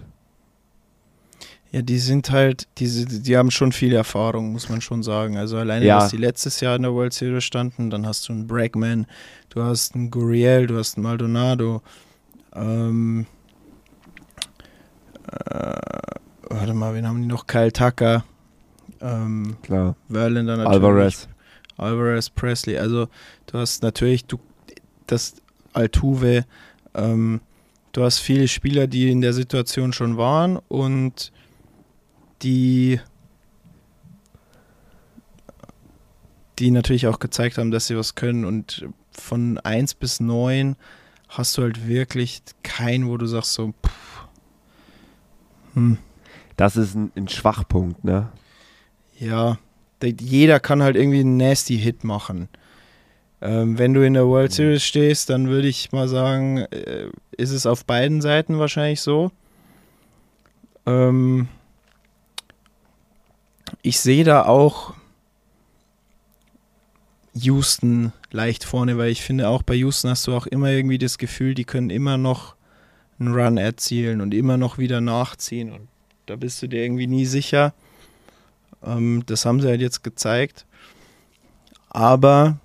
[1.71, 5.37] Ja, die sind halt, diese, die haben schon viel Erfahrung, muss man schon sagen.
[5.37, 5.99] Also alleine, Ja.
[5.99, 9.05] dass die letztes Jahr in der World Series standen, dann hast du einen Bregman,
[9.49, 11.83] du hast einen Guriel, du hast einen Maldonado,
[12.55, 13.27] ähm,
[15.31, 15.75] äh,
[16.49, 17.45] warte mal, wen haben die noch?
[17.45, 18.23] Kyle Tucker,
[18.99, 19.95] ähm, Klar.
[20.09, 20.73] Verlander natürlich.
[20.83, 21.27] Alvarez.
[21.77, 22.79] Alvarez, Presley.
[22.79, 23.09] Also
[23.45, 24.39] du hast natürlich du,
[25.07, 25.35] das
[25.73, 26.45] Altuve,
[26.93, 27.41] ähm,
[27.91, 31.31] du hast viele Spieler, die in der Situation schon waren und
[32.41, 32.99] die
[36.59, 40.75] die natürlich auch gezeigt haben, dass sie was können und von 1 bis 9
[41.27, 44.23] hast du halt wirklich keinen, wo du sagst so pff,
[45.73, 45.97] hm,
[46.55, 48.29] Das ist ein, ein Schwachpunkt, ne?
[49.19, 49.57] ja,
[50.01, 52.47] der- jeder kann halt irgendwie einen nasty Hit machen.
[53.45, 57.51] Ähm, wenn du in der World Series stehst, dann würde ich mal sagen, äh, ist
[57.51, 59.31] es auf beiden Seiten wahrscheinlich so.
[60.87, 61.47] Ähm,
[63.83, 64.95] ich sehe da auch
[67.35, 71.19] Houston leicht vorne, weil ich finde, auch bei Houston hast du auch immer irgendwie das
[71.19, 72.55] Gefühl, die können immer noch
[73.19, 75.71] einen Run erzielen und immer noch wieder nachziehen.
[75.71, 75.87] Und
[76.25, 77.75] da bist du dir irgendwie nie sicher.
[78.83, 80.65] Ähm, das haben sie halt jetzt gezeigt.
[81.89, 82.57] Aber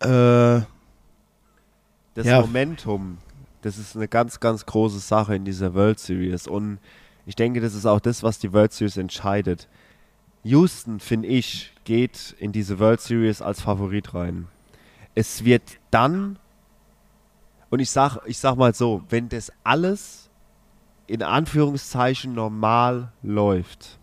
[0.00, 0.62] äh,
[2.14, 2.40] Das Ja.
[2.40, 3.18] Momentum,
[3.62, 6.48] das ist eine ganz, ganz große Sache in dieser World Series.
[6.48, 6.78] Und
[7.26, 9.68] ich denke, das ist auch das, was die World Series entscheidet.
[10.42, 14.48] Houston, finde ich, geht in diese World Series als Favorit rein.
[15.14, 16.38] Es wird dann,
[17.70, 20.30] und ich sag, ich sag mal so, wenn das alles
[21.06, 23.98] in Anführungszeichen normal läuft,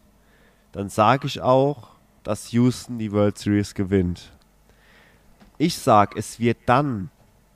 [0.71, 1.89] dann sage ich auch,
[2.23, 4.31] dass Houston die World Series gewinnt.
[5.58, 7.10] Ich sag, es wird dann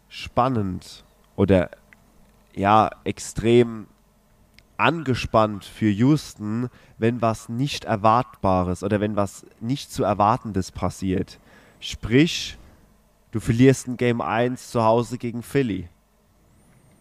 [0.07, 1.03] spannend
[1.35, 1.69] oder
[2.55, 3.87] ja, extrem
[4.77, 11.39] angespannt für Houston, wenn was nicht Erwartbares oder wenn was nicht zu Erwartendes passiert.
[11.81, 12.57] Sprich,
[13.31, 15.89] du verlierst ein Game 1 zu Hause gegen Philly.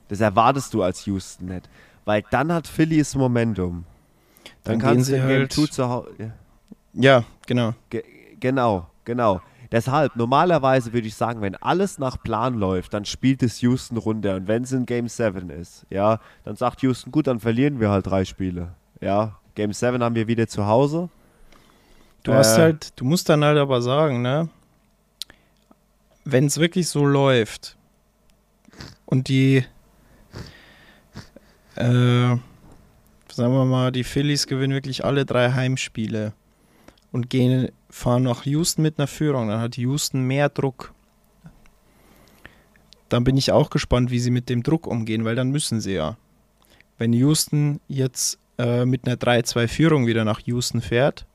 [0.09, 1.69] Das erwartest du als Houston nicht.
[2.05, 3.85] Weil dann hat Philly das Momentum.
[4.65, 6.11] Dann Dann, kannst sie du Game halt- 2 zu Hause.
[6.19, 6.31] Ja.
[6.95, 7.75] ja, genau.
[7.91, 8.03] Ge
[8.41, 9.41] genau, genau.
[9.71, 14.37] Deshalb, normalerweise würde ich sagen, wenn alles nach Plan läuft, dann spielt es Houston runter.
[14.37, 17.91] Und wenn es in Game 7 ist, ja, dann sagt Houston, gut, dann verlieren wir
[17.91, 18.75] halt drei Spiele.
[19.01, 21.11] Ja, Game 7 haben wir wieder zu Hause.
[22.23, 22.61] Du hast Äh.
[22.63, 24.49] halt, du musst dann halt aber sagen, ne,
[26.25, 27.77] wenn es wirklich so läuft
[29.07, 29.65] und die,
[31.77, 32.41] äh, sagen
[33.53, 36.33] wir mal, die Phillies gewinnen wirklich alle drei Heimspiele
[37.13, 40.93] und gehen, fahren nach Houston mit einer Führung, dann hat Houston mehr Druck.
[43.09, 45.95] Dann bin ich auch gespannt, wie sie mit dem Druck umgehen, weil dann müssen sie
[45.95, 46.17] ja.
[46.99, 51.27] Wenn Houston jetzt äh, mit einer 3-2-Führung wieder nach Houston fährt,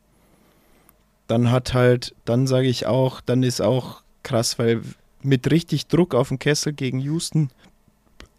[1.28, 4.82] dann hat halt, dann sage ich auch, dann ist auch krass, weil
[5.22, 7.50] mit richtig Druck auf den Kessel gegen Houston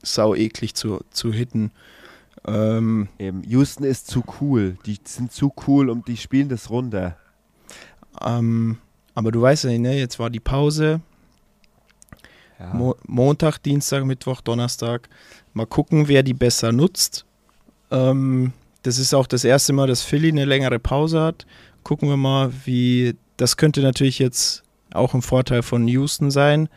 [0.03, 1.73] sau eklig zu, zu hitten.
[2.47, 4.77] Ähm, Houston ist zu cool.
[4.85, 7.17] Die sind zu cool und die spielen das runter.
[8.23, 8.79] Ähm,
[9.15, 9.99] aber du weißt ja nicht, ne?
[9.99, 11.01] jetzt war die Pause,
[12.73, 15.09] Mo Montag, Dienstag, Mittwoch, Donnerstag.
[15.53, 17.25] Mal gucken, wer die besser nutzt.
[17.91, 18.53] Ähm,
[18.83, 21.47] das ist auch das erste Mal, dass Philly eine längere Pause hat.
[21.83, 23.17] Gucken wir mal, wie.
[23.37, 24.63] Das könnte natürlich jetzt
[24.93, 26.69] auch ein Vorteil von Houston sein,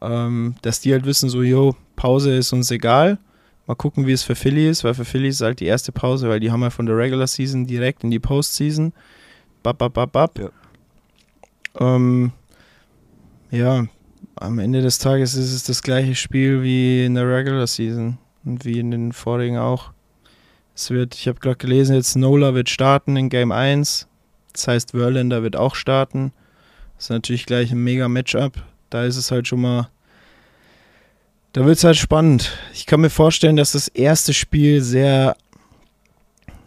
[0.00, 3.18] ähm, dass die halt wissen, so, jo, Pause ist uns egal.
[3.66, 6.30] Mal gucken, wie es für Philly ist, weil für Philly ist halt die erste Pause,
[6.30, 8.94] weil die haben ja von der Regular Season direkt in die Postseason.
[9.62, 10.38] Bap, bap, bap, bap.
[10.38, 10.48] Ja.
[11.78, 12.32] Ähm,
[13.50, 13.86] ja,
[14.36, 18.64] am Ende des Tages ist es das gleiche Spiel wie in der Regular Season und
[18.64, 19.92] wie in den vorigen auch.
[20.74, 24.08] Es wird, ich habe gerade gelesen, jetzt Nola wird starten in Game 1.
[24.52, 26.32] Das heißt, Verlander wird auch starten.
[26.96, 28.54] Das ist natürlich gleich ein mega Matchup.
[28.90, 29.88] Da ist es halt schon mal.
[31.52, 32.56] Da wird es halt spannend.
[32.72, 35.36] Ich kann mir vorstellen, dass das erste Spiel sehr,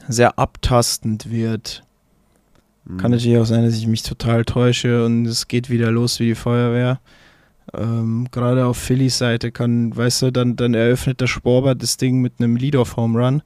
[0.08, 1.85] sehr abtastend wird.
[2.86, 2.98] Mhm.
[2.98, 6.28] Kann natürlich auch sein, dass ich mich total täusche und es geht wieder los wie
[6.28, 7.00] die Feuerwehr.
[7.74, 12.22] Ähm, Gerade auf Phillies Seite kann, weißt du, dann, dann eröffnet der Sporber das Ding
[12.22, 13.42] mit einem Lead-Off-Home Run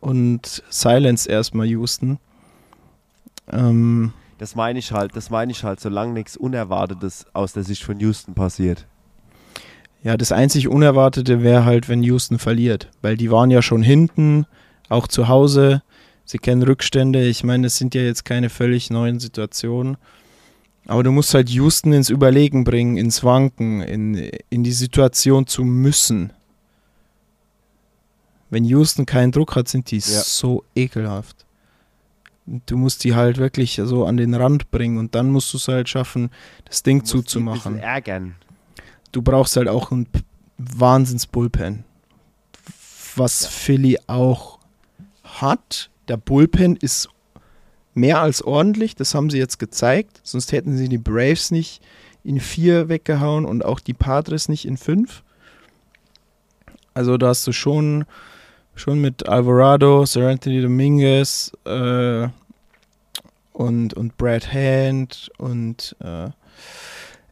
[0.00, 2.18] und Silence erstmal Houston.
[3.50, 7.84] Ähm, Das meine ich halt, das meine ich halt, solange nichts Unerwartetes aus der Sicht
[7.84, 8.86] von Houston passiert.
[10.02, 14.46] ja, das einzig Unerwartete wäre halt, wenn Houston verliert, weil die waren ja schon hinten,
[14.88, 15.82] auch zu Hause.
[16.26, 17.24] Sie kennen Rückstände.
[17.26, 19.96] Ich meine, es sind ja jetzt keine völlig neuen Situationen.
[20.86, 24.14] Aber du musst halt Houston ins Überlegen bringen, ins Wanken, in,
[24.50, 26.32] in die Situation zu müssen.
[28.50, 30.02] Wenn Houston keinen Druck hat, sind die Ja.
[30.22, 31.44] so ekelhaft.
[32.66, 35.66] Du musst die halt wirklich so an den Rand bringen und dann musst du es
[35.66, 36.30] halt schaffen,
[36.64, 38.36] das Ding Du ein zuzumachen bisschen ärgern.
[39.10, 40.06] du brauchst halt auch ein
[40.58, 41.82] Wahnsinns-Bullpen.
[43.16, 44.60] Was Philly auch
[45.24, 45.90] hat.
[46.08, 47.08] Der Bullpen ist
[47.94, 50.20] mehr als ordentlich, das haben sie jetzt gezeigt.
[50.22, 51.82] Sonst hätten sie die Braves nicht
[52.22, 55.22] in vier weggehauen und auch die Padres nicht in fünf.
[56.92, 58.04] Also da hast du schon,
[58.74, 62.28] schon mit Alvarado, Sir Anthony Dominguez äh,
[63.52, 66.28] und, und Brad Hand und äh,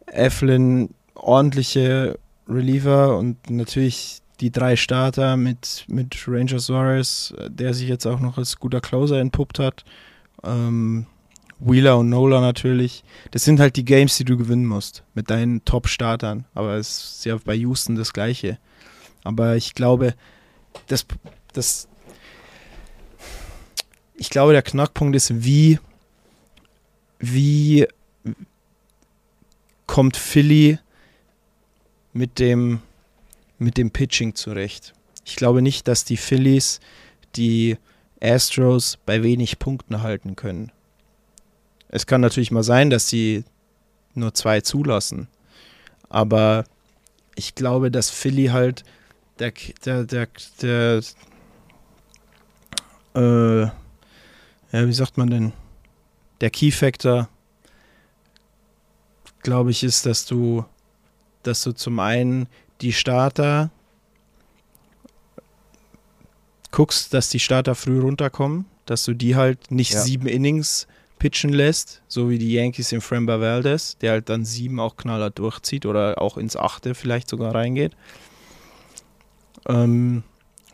[0.06, 2.18] Eflin ordentliche
[2.48, 8.38] Reliever und natürlich die drei Starter mit, mit Ranger Suarez, der sich jetzt auch noch
[8.38, 9.84] als guter Closer entpuppt hat.
[10.42, 11.06] Ähm,
[11.60, 13.04] Wheeler und Nola natürlich.
[13.30, 16.44] Das sind halt die Games, die du gewinnen musst mit deinen Top-Startern.
[16.54, 18.58] Aber es ist ja bei Houston das Gleiche.
[19.22, 20.14] Aber ich glaube,
[20.88, 21.06] das,
[21.52, 21.88] das,
[24.14, 25.78] ich glaube, der Knackpunkt ist, wie,
[27.18, 27.86] wie
[29.86, 30.78] kommt Philly
[32.12, 32.80] mit dem,
[33.64, 34.92] mit dem Pitching zurecht.
[35.24, 36.80] Ich glaube nicht, dass die Phillies
[37.34, 37.78] die
[38.20, 40.70] Astros bei wenig Punkten halten können.
[41.88, 43.44] Es kann natürlich mal sein, dass sie
[44.14, 45.28] nur zwei zulassen.
[46.08, 46.64] Aber
[47.34, 48.84] ich glaube, dass Philly halt
[49.38, 49.52] der,
[49.84, 50.28] der, der,
[50.62, 51.02] der,
[53.14, 53.72] äh, ja,
[54.72, 55.52] wie sagt man denn?
[56.40, 57.28] Der Key Factor,
[59.42, 60.64] glaube ich, ist, dass du,
[61.42, 62.48] dass du zum einen
[62.80, 63.70] die Starter
[66.70, 70.00] guckst, dass die Starter früh runterkommen, dass du die halt nicht Ja.
[70.00, 70.86] sieben Innings
[71.18, 75.30] pitchen lässt, so wie die Yankees in Framber Valdez, der halt dann sieben auch knaller
[75.30, 77.92] durchzieht oder auch ins achte vielleicht sogar reingeht.
[79.66, 80.24] Ähm,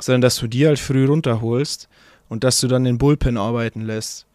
[0.01, 1.89] sondern dass du die halt früh runterholst
[2.29, 4.27] und dass du dann den Bullpen arbeiten lässt.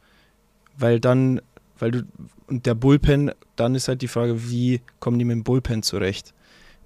[0.78, 1.42] Weil dann,
[1.80, 2.04] weil du,
[2.48, 6.34] und der Bullpen, dann ist halt die Frage, wie kommen die mit dem Bullpen zurecht?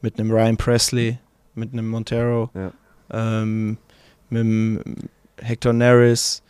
[0.01, 1.17] Mit einem Ryan Presley,
[1.55, 2.71] mit einem Montero, Ja.
[3.11, 3.77] ähm,
[4.29, 4.81] mit dem
[5.37, 6.41] Hector Neris,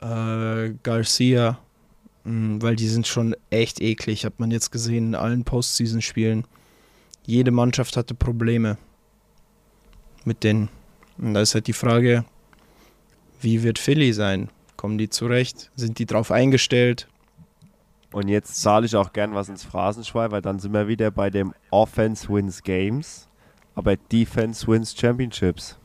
[0.00, 1.58] äh, Garcia,
[2.24, 6.44] mh, weil die sind schon echt eklig, hat man jetzt gesehen in allen Postseason-Spielen.
[7.24, 8.76] Jede Mannschaft hatte Probleme
[10.24, 10.68] mit denen.
[11.18, 12.24] Und da ist halt die Frage,
[13.40, 14.48] wie wird Philly sein?
[14.76, 15.70] Kommen die zurecht?
[15.76, 17.08] Sind die drauf eingestellt?
[18.16, 21.28] Und jetzt zahle ich auch gern was ins Phrasenschwein, weil dann sind wir wieder bei
[21.28, 23.28] dem Offense wins Games,
[23.74, 25.78] aber Defense wins Championships.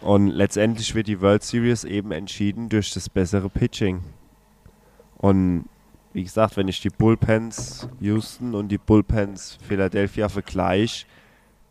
[0.00, 4.02] Und letztendlich wird die World Series eben entschieden durch das bessere Pitching.
[5.18, 5.66] Und
[6.12, 11.06] wie gesagt, wenn ich die Bullpens Houston und die Bullpens Philadelphia vergleiche,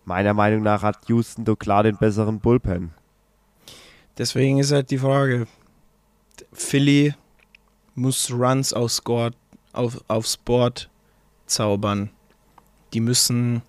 [0.06, 2.94] meiner Meinung nach hat Houston doch klar den besseren Bullpen.
[4.18, 5.48] Deswegen ist halt die Frage,
[6.54, 7.14] Philly
[7.96, 9.32] muss Runs aufs, Score,
[9.74, 10.90] auf, aufs Board
[11.48, 12.10] zaubern.
[12.94, 13.62] Die müssen,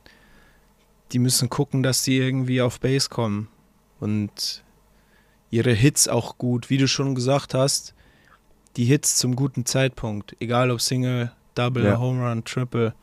[1.13, 3.49] die müssen gucken, dass die irgendwie auf Base kommen.
[4.01, 4.63] Und
[5.51, 7.95] ihre Hits auch gut, wie du schon gesagt hast,
[8.77, 10.37] die Hits zum guten Zeitpunkt.
[10.41, 11.99] Egal ob Single, Double, Ja.
[11.99, 12.95] Home Run, Triple.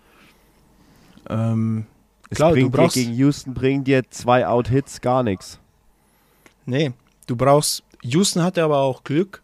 [1.30, 1.86] Ähm,
[2.30, 5.60] Es Klar, du bringt dir brauchst- gegen Houston bringen dir zwei Out-Hits gar nichts.
[6.66, 6.92] Nee,
[7.28, 7.84] du brauchst.
[8.02, 9.43] Houston hatte aber auch Glück.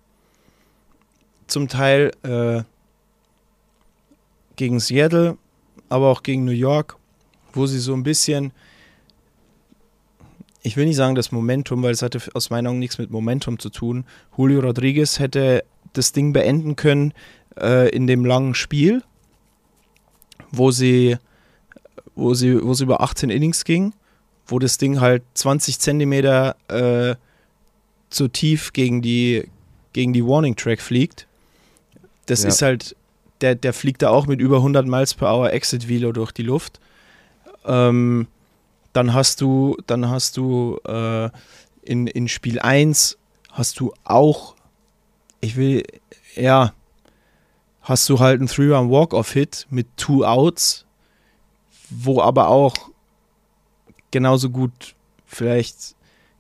[1.50, 2.64] Zum Teil äh,
[4.56, 5.38] gegen Seattle,
[5.90, 6.98] aber auch gegen New York,
[7.54, 8.52] wo sie so ein bisschen.
[10.62, 13.58] Ich will nicht sagen das Momentum, weil es hatte aus meinen Augen nichts mit Momentum
[13.58, 14.06] zu tun.
[14.38, 17.14] Julio Rodriguez hätte das Ding beenden können
[17.58, 19.02] äh, in dem langen Spiel,
[20.52, 21.18] wo sie,
[22.14, 23.94] wo sie, wo sie über 18 Innings ging,
[24.46, 27.16] wo das Ding halt 20 Zentimeter äh,
[28.10, 29.50] zu tief gegen die,
[29.94, 31.29] gegen die Warning Track fliegt.
[32.30, 32.50] Das Ja.
[32.50, 32.96] ist halt,
[33.42, 36.44] der, der fliegt da auch mit über 100 Miles per Hour Exit Velo durch die
[36.44, 36.80] Luft.
[37.66, 38.28] Ähm,
[38.94, 41.30] dann hast du, dann hast du äh,
[41.82, 43.18] in, in Spiel 1
[43.52, 44.56] hast du auch,
[45.42, 45.84] ich will,
[46.36, 46.74] ja,
[47.82, 50.86] hast du halt einen Three-Run Walk-Off-Hit mit Two Outs,
[51.90, 52.76] wo aber auch
[54.12, 55.96] genauso gut vielleicht,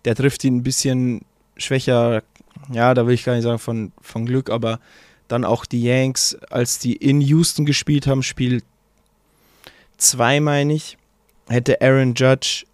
[0.05, 1.21] der trifft ihn ein bisschen
[1.57, 2.21] schwächer,
[2.71, 4.79] ja, da will ich gar nicht sagen von, von Glück, aber
[5.29, 8.61] dann auch die Yanks, als die in Houston gespielt haben, Spiel
[9.97, 10.97] 2 meine ich,
[11.47, 12.65] hätte Aaron Judge,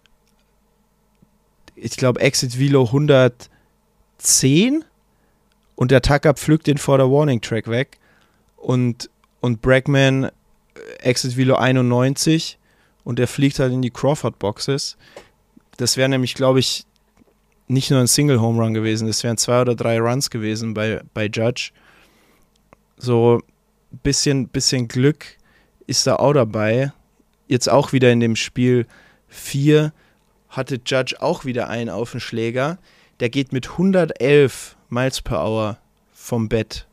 [1.76, 4.84] ich glaube, Exit Velo 110
[5.74, 7.98] und der Tucker pflückt den vor der Warning Track weg
[8.56, 10.30] und, und Bregman äh,
[11.00, 12.58] Exit Velo 91
[13.04, 14.96] und der fliegt halt in die Crawford Boxes.
[15.76, 16.86] Das wäre nämlich, glaube ich,
[17.68, 21.02] nicht nur ein Single Home Run gewesen, das wären zwei oder drei Runs gewesen bei,
[21.12, 21.72] bei Judge.
[22.96, 23.40] So
[23.92, 25.36] ein bisschen, bisschen Glück
[25.86, 26.92] ist da auch dabei.
[27.48, 28.86] Jetzt auch wieder in dem Spiel
[29.28, 29.92] 4
[30.48, 32.78] hatte Judge auch wieder einen auf den Schläger.
[33.20, 35.78] Der geht mit 111 Miles per Hour
[36.12, 36.86] vom Bett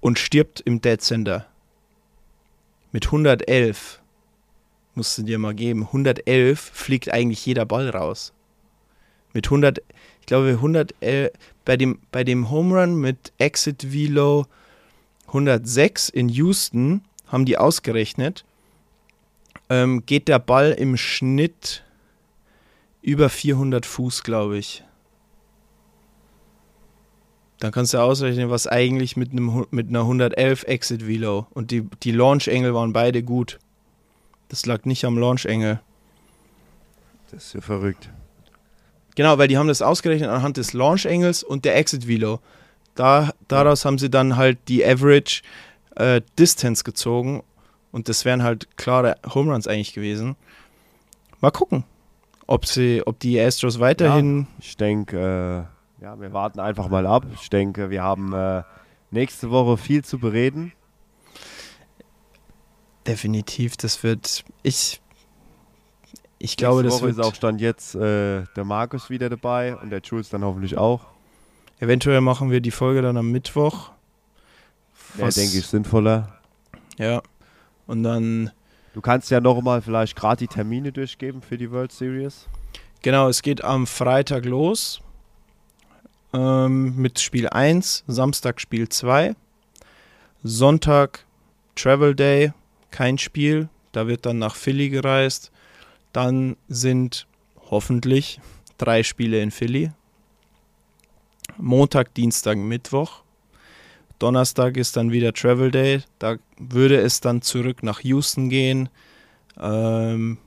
[0.00, 1.46] und stirbt im Dead Center.
[2.92, 4.00] Mit 111
[4.94, 5.84] musst du dir mal geben.
[5.84, 8.32] 111 fliegt eigentlich jeder Ball raus.
[9.32, 9.80] Mit 100,
[10.20, 11.30] ich glaube 111,
[11.68, 14.46] bei dem, bei dem Home Run mit Exit Velo
[15.26, 18.46] 106 in Houston haben die ausgerechnet,
[19.68, 21.84] ähm, geht der Ball im Schnitt
[23.02, 24.82] über 400 Fuß, glaube ich.
[27.58, 31.82] Dann kannst du ausrechnen, was eigentlich mit, einem, mit einer 111 Exit Velo und die,
[32.02, 33.58] die Launch Engel waren beide gut.
[34.48, 35.82] Das lag nicht am Launch Engel.
[37.30, 38.08] Das ist ja verrückt.
[39.18, 42.38] Genau, weil die haben das ausgerechnet anhand des Launch Engels und der Exit Velo.
[42.94, 45.42] Da, daraus haben sie dann halt die Average
[45.96, 47.42] äh, Distance gezogen
[47.90, 50.36] und das wären halt klare Home Runs eigentlich gewesen.
[51.40, 51.82] Mal gucken,
[52.46, 54.46] ob sie, ob die Astros weiterhin.
[54.60, 55.66] Ich denke,
[55.98, 57.26] äh, ja, wir warten einfach mal ab.
[57.34, 58.62] Ich denke, wir haben äh,
[59.10, 60.70] nächste Woche viel zu bereden.
[63.04, 64.44] Definitiv, das wird.
[64.62, 65.00] Ich.
[66.38, 67.18] Ich glaube, nächste das Woche wird.
[67.18, 71.06] ist auch Stand jetzt äh, der Markus wieder dabei und der Jules dann hoffentlich auch.
[71.80, 73.90] Eventuell machen wir die Folge dann am Mittwoch.
[75.16, 76.38] Ja, denke ich, sinnvoller.
[76.98, 77.22] Ja.
[77.86, 78.50] Und dann.
[78.94, 82.46] Du kannst ja noch mal vielleicht gerade die Termine durchgeben für die World Series.
[83.02, 85.00] Genau, es geht am Freitag los
[86.32, 89.34] ähm, mit Spiel 1, Samstag Spiel 2,
[90.42, 91.24] Sonntag
[91.76, 92.52] Travel Day,
[92.90, 95.52] kein Spiel, da wird dann nach Philly gereist.
[96.12, 97.26] Dann sind
[97.70, 98.40] hoffentlich
[98.78, 99.90] drei Spiele in Philly.
[101.56, 103.22] Montag, Dienstag, Mittwoch.
[104.18, 106.02] Donnerstag ist dann wieder Travel Day.
[106.18, 108.88] Da würde es dann zurück nach Houston gehen.
[109.60, 110.38] Ähm,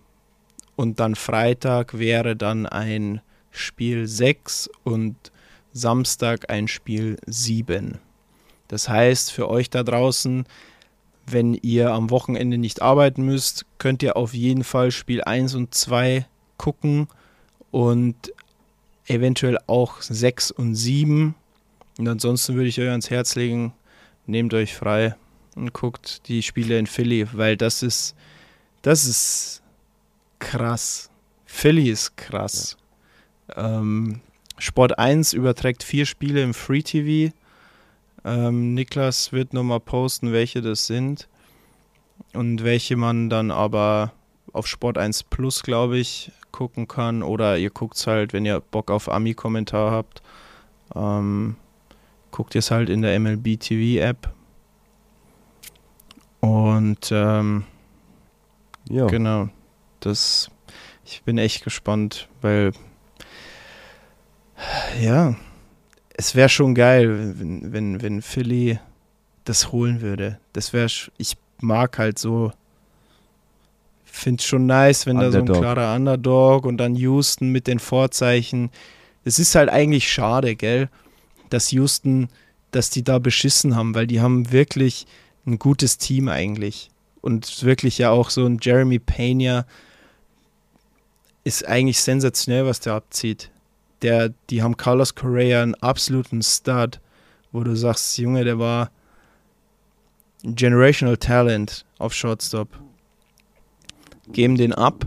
[0.75, 5.15] und dann Freitag wäre dann ein Spiel 6 und
[5.73, 7.99] Samstag ein Spiel 7.
[8.67, 10.45] Das heißt, für euch da draußen,
[11.27, 15.73] wenn ihr am Wochenende nicht arbeiten müsst, könnt ihr auf jeden Fall Spiel 1 und
[15.73, 16.25] 2
[16.57, 17.07] gucken
[17.71, 18.33] und
[19.07, 21.35] eventuell auch 6 und 7.
[21.97, 23.73] Und ansonsten würde ich euch ans Herz legen,
[24.25, 25.15] nehmt euch frei
[25.55, 28.15] und guckt die Spiele in Philly, weil das ist,
[28.81, 29.61] das ist
[30.39, 31.09] krass.
[31.45, 32.77] Philly ist krass.
[33.55, 34.21] Ähm,
[34.57, 37.33] Sport 1 überträgt vier Spiele im Free TV.
[38.23, 41.27] Ähm, Niklas wird nochmal posten, welche das sind.
[42.33, 44.13] Und welche man dann aber
[44.53, 47.23] auf Sport 1 Plus, glaube ich, gucken kann.
[47.23, 50.21] Oder ihr guckt es halt, wenn ihr Bock auf Ami-Kommentar habt.
[50.95, 51.55] Ähm,
[52.31, 54.33] guckt ihr es halt in der MLB TV App.
[56.41, 57.63] Und ähm,
[58.89, 59.07] Ja.
[59.07, 59.49] Genau.
[59.99, 60.49] Das,
[61.05, 62.71] ich bin echt gespannt, weil
[65.01, 65.35] ja,
[66.15, 68.79] es wäre schon geil, wenn, wenn, wenn Philly
[69.45, 70.39] das holen würde.
[70.53, 70.87] Das wäre,
[71.17, 72.51] ich mag halt so,
[74.05, 75.57] finde es schon nice, wenn da so Underdog.
[75.57, 78.69] ein klarer Underdog und dann Houston mit den Vorzeichen.
[79.23, 80.89] Es ist halt eigentlich schade, gell,
[81.49, 82.29] dass Houston,
[82.71, 85.07] dass die da beschissen haben, weil die haben wirklich
[85.45, 86.89] ein gutes Team eigentlich.
[87.21, 89.65] Und wirklich ja auch so ein Jeremy Pena
[91.43, 93.49] ist eigentlich sensationell, was der abzieht.
[94.01, 96.99] Der, die haben Carlos Correa einen absoluten Stud,
[97.51, 98.91] wo du sagst, Junge, der war
[100.43, 102.69] ein Generational Talent auf Shortstop.
[104.31, 105.05] Geben den ab,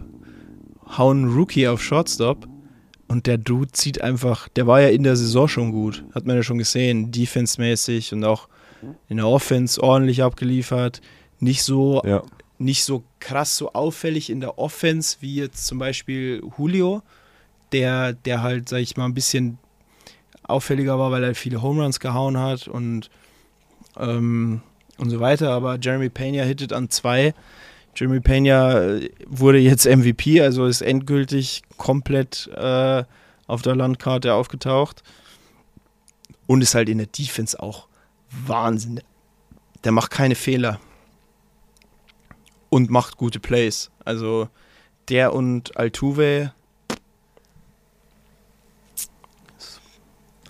[0.98, 2.46] hauen einen Rookie auf Shortstop
[3.08, 6.36] und der Dude zieht einfach, der war ja in der Saison schon gut, hat man
[6.36, 8.48] ja schon gesehen, defense-mäßig und auch
[9.08, 11.00] in der Offense ordentlich abgeliefert.
[11.40, 12.22] Nicht so, Ja.
[12.58, 17.02] nicht so krass, so auffällig in der Offense wie jetzt zum Beispiel Julio,
[17.74, 19.58] der, der halt, sag ich mal, ein bisschen
[20.44, 23.10] auffälliger war, weil er viele Home Runs gehauen hat und,
[23.98, 24.62] ähm,
[24.96, 25.50] und so weiter.
[25.50, 27.34] Aber Jeremy Pena hittet an zwei.
[27.96, 33.02] Jeremy Pena äh, wurde jetzt MVP, also ist endgültig komplett äh,
[33.48, 35.02] auf der Landkarte aufgetaucht.
[36.46, 37.88] Und ist halt in der Defense auch
[38.46, 39.00] Wahnsinn.
[39.82, 40.78] Der macht keine Fehler.
[42.68, 43.90] Und macht gute Plays.
[44.04, 44.48] Also
[45.08, 46.52] der und Altuve,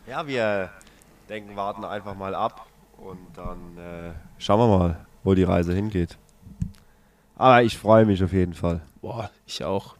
[0.06, 0.70] Ja, wir
[1.28, 2.66] denken, warten einfach mal ab
[2.98, 6.18] und dann äh, schauen wir mal, wo die Reise hingeht.
[7.36, 8.82] Aber ich freue mich auf jeden Fall.
[9.00, 9.96] boah, ich auch.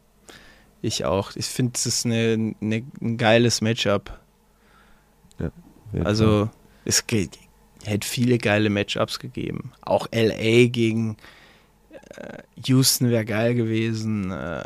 [0.81, 1.35] Ich auch.
[1.35, 4.19] Ich finde, es ist eine, eine, ein geiles Matchup.
[5.91, 6.49] Jeden Also
[6.83, 7.39] es geht,
[7.83, 9.71] hätte viele geile Matchups gegeben.
[9.81, 11.17] Auch LA gegen
[12.15, 14.31] äh, Houston wäre geil gewesen.
[14.31, 14.65] Äh,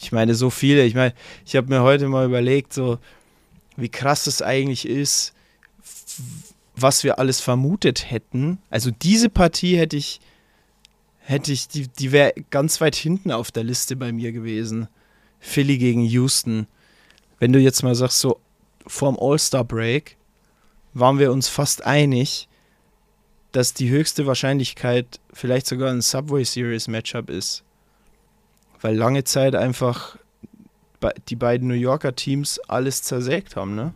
[0.00, 0.84] ich meine, so viele.
[0.84, 2.98] Ich meine, ich habe mir heute mal überlegt, so
[3.78, 5.32] wie krass es eigentlich ist,
[6.74, 8.58] was wir alles vermutet hätten.
[8.70, 10.20] Also diese Partie hätte ich,
[11.18, 14.88] hätte ich, die, die wäre ganz weit hinten auf der Liste bei mir gewesen.
[15.38, 16.66] Philly gegen Houston.
[17.38, 18.40] Wenn du jetzt mal sagst, so
[18.86, 20.16] vorm All-Star-Break,
[20.94, 22.48] waren wir uns fast einig,
[23.52, 27.62] dass die höchste Wahrscheinlichkeit vielleicht sogar ein Subway Series Matchup ist.
[28.80, 30.18] Weil lange Zeit einfach
[31.28, 33.92] die beiden New Yorker Teams alles zersägt haben, ne?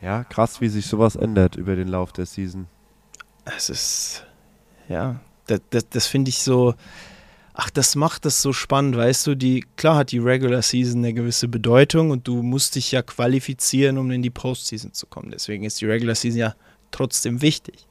[0.00, 2.66] Ja, krass, wie sich sowas ändert über den Lauf der Season.
[3.44, 4.26] Es ist,
[4.88, 6.74] ja, das, das, das finde ich so,
[7.54, 11.12] ach, das macht das so spannend, weißt du, die, klar hat die Regular Season eine
[11.12, 15.30] gewisse Bedeutung und du musst dich ja qualifizieren, um in die Postseason zu kommen.
[15.30, 16.54] Deswegen ist die Regular Season ja
[16.90, 17.86] trotzdem wichtig.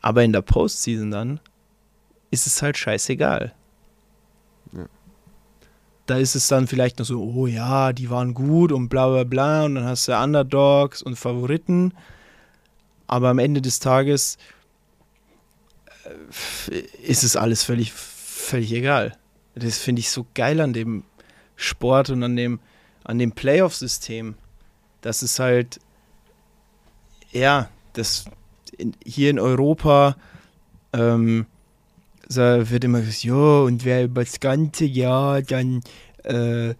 [0.00, 1.40] Aber in der Postseason dann
[2.30, 3.54] ist es halt scheißegal.
[6.06, 9.24] Da ist es dann vielleicht noch so, oh ja, die waren gut und bla bla
[9.24, 11.94] bla und dann hast du Underdogs und Favoriten.
[13.06, 14.36] Aber am Ende des Tages
[16.70, 19.16] äh, ist es alles völlig, völlig egal.
[19.54, 21.04] Das finde ich so geil an dem
[21.56, 22.60] Sport und an dem,
[23.04, 24.34] an dem Playoff-System.
[25.00, 25.78] Das ist halt,
[27.30, 28.24] ja, das
[28.76, 30.16] in, hier in Europa
[30.92, 31.46] ähm,
[32.28, 35.82] da wird immer gesagt, ja, und wer über das ganze Jahr dann
[36.22, 36.74] äh,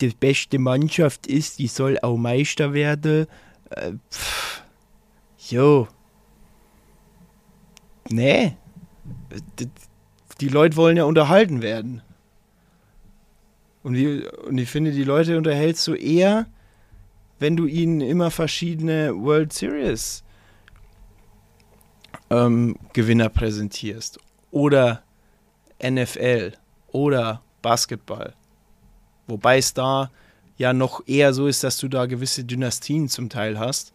[0.00, 3.26] die beste Mannschaft ist, die soll auch Meister werden.
[3.70, 4.62] Äh, pff,
[5.48, 5.88] jo.
[8.08, 8.56] Nee.
[10.40, 12.02] Die Leute wollen ja unterhalten werden.
[13.82, 16.46] Und, die, und ich finde, die Leute unterhältst du eher,
[17.38, 20.24] wenn du ihnen immer verschiedene World Series
[22.30, 24.18] ähm, Gewinner präsentierst.
[24.50, 25.02] Oder
[25.82, 26.52] NFL
[26.88, 28.34] oder Basketball.
[29.26, 30.10] Wobei es da
[30.56, 33.92] ja noch eher so ist, dass du da gewisse Dynastien zum Teil hast.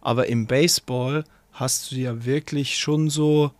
[0.00, 3.50] Aber im Baseball hast du ja wirklich schon so.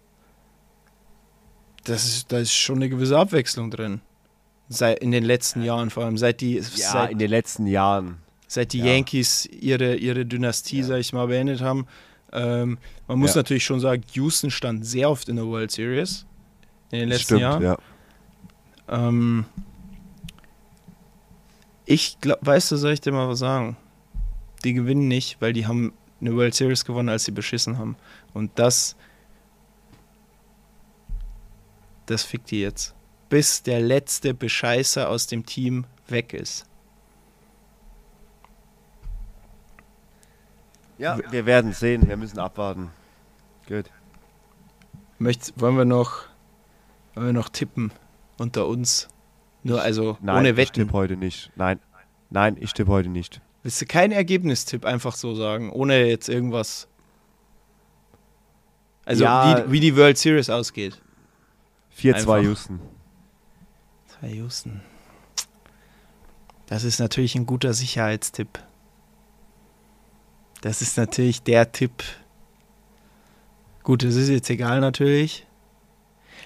[1.85, 4.01] Das ist, da ist schon eine gewisse Abwechslung drin.
[4.69, 8.19] Seit, in den letzten Jahren, vor allem seit die, Ja, seit, in den letzten Jahren.
[8.47, 8.87] seit die ja.
[8.87, 11.87] Yankees ihre, ihre Dynastie, sag ich mal, beendet haben.
[12.33, 13.41] Ähm, man muss Ja.
[13.41, 16.25] natürlich schon sagen, Houston stand sehr oft in der World Series
[16.95, 17.63] in den letzten Jahren.
[17.63, 17.77] ja.
[18.89, 19.47] Ähm,
[21.87, 23.77] ich glaub, weißt du, soll ich dir mal was sagen?
[24.65, 27.97] Die gewinnen nicht, weil die haben eine World Series gewonnen, als sie beschissen haben.
[28.33, 28.97] Und das,
[32.07, 32.95] das fickt die jetzt.
[33.29, 36.67] Bis der letzte Bescheißer aus dem Team weg ist.
[40.99, 42.09] Ja, wir werden sehen.
[42.09, 42.91] Wir müssen abwarten.
[43.67, 43.91] Gut.
[45.19, 46.27] Wollen wir noch,
[47.15, 47.93] wollen wir noch tippen
[48.39, 49.09] unter uns?
[49.63, 50.75] Nur also Nein, ohne ich Wetten.
[50.75, 51.51] tippe heute nicht.
[51.57, 51.81] Nein,
[52.31, 53.41] nein, ich tippe heute nicht.
[53.63, 56.87] Willst du keinen Ergebnistipp einfach so sagen, ohne jetzt irgendwas?
[59.07, 59.65] Also Ja.
[59.67, 61.01] wie, wie die World Series ausgeht.
[61.99, 62.43] 4-2 Einfach.
[62.43, 62.81] Houston.
[64.07, 64.81] Zwei Houston.
[66.67, 68.59] Das ist natürlich ein guter Sicherheitstipp.
[70.63, 72.03] Das ist natürlich der Tipp.
[73.83, 75.47] Gut, das ist jetzt egal natürlich.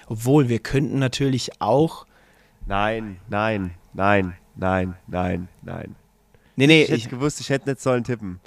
[0.09, 2.05] Obwohl, wir könnten natürlich auch.
[2.65, 5.95] Nein, nein, nein, nein, nein, nein.
[6.55, 8.39] Nee, nee, Ich hätte ich, gewusst, ich hätte nicht sollen tippen.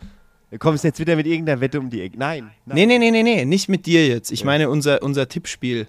[0.50, 2.18] Du kommst jetzt wieder mit irgendeiner Wette um die Ecke.
[2.18, 2.74] Nein, nein.
[2.74, 4.30] nee, nee, nee, nee, nee, nicht mit dir jetzt.
[4.30, 4.46] Ich Ja.
[4.46, 5.86] meine unser, unser Tippspiel.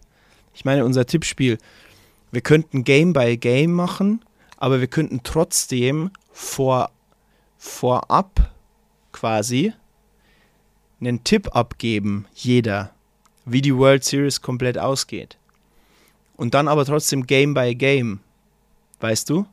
[0.53, 1.57] Ich meine unser Tippspiel.
[2.31, 4.23] Wir könnten Game by Game machen,
[4.57, 6.91] aber wir könnten trotzdem vor,
[7.57, 8.51] vorab
[9.11, 9.73] quasi
[11.01, 12.91] einen Tipp abgeben, jeder,
[13.45, 15.37] wie die World Series komplett ausgeht.
[16.35, 18.19] Und dann aber trotzdem Game by Game.
[18.99, 19.45] Weißt du?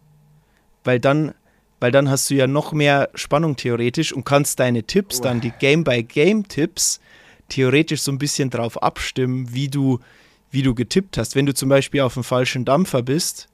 [0.85, 1.35] Weil dann,
[1.79, 5.53] weil dann hast du ja noch mehr Spannung theoretisch und kannst deine Tipps, dann die
[5.53, 7.01] Game by Game Tipps,
[7.49, 10.01] theoretisch so ein bisschen drauf abstimmen, wie du,
[10.51, 11.35] wie du getippt hast.
[11.35, 13.49] Wenn du zum Beispiel auf dem falschen Dampfer bist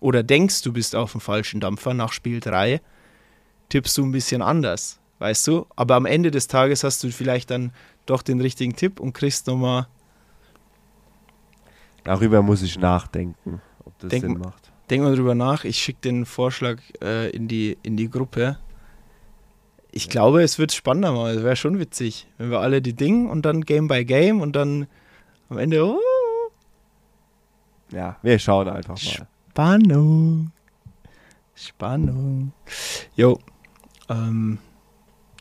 [0.00, 2.80] oder denkst, du bist auf dem falschen Dampfer nach Spiel 3,
[3.68, 5.66] tippst du ein bisschen anders, weißt du?
[5.76, 7.72] Aber am Ende des Tages hast du vielleicht dann
[8.06, 9.86] doch den richtigen Tipp und kriegst nochmal,
[12.06, 14.72] Darüber muss ich nachdenken, ob das Denken- Sinn macht.
[14.90, 18.58] denk mal drüber nach, ich schicke den Vorschlag äh, in, die, in die Gruppe.
[19.90, 23.28] Ich glaube, es wird spannender mal, es wäre schon witzig, wenn wir alle die Dinge
[23.30, 24.86] und dann Game by Game und dann
[25.48, 25.98] am Ende, oh,
[27.90, 29.26] Ja, wir schauen einfach mal.
[29.50, 30.52] Spannung.
[31.54, 32.52] Spannung.
[33.16, 33.38] Jo.
[34.10, 34.58] Ähm,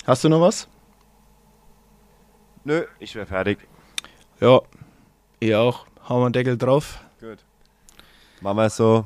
[0.06, 0.68] hast du noch was?
[2.64, 3.60] Nö, ich wäre fertig.
[4.40, 4.62] Ja.
[5.40, 5.86] Ich auch.
[6.07, 6.99] Hauen wir einen Deckel drauf.
[7.19, 7.40] Gut.
[8.41, 9.06] Machen wir es so.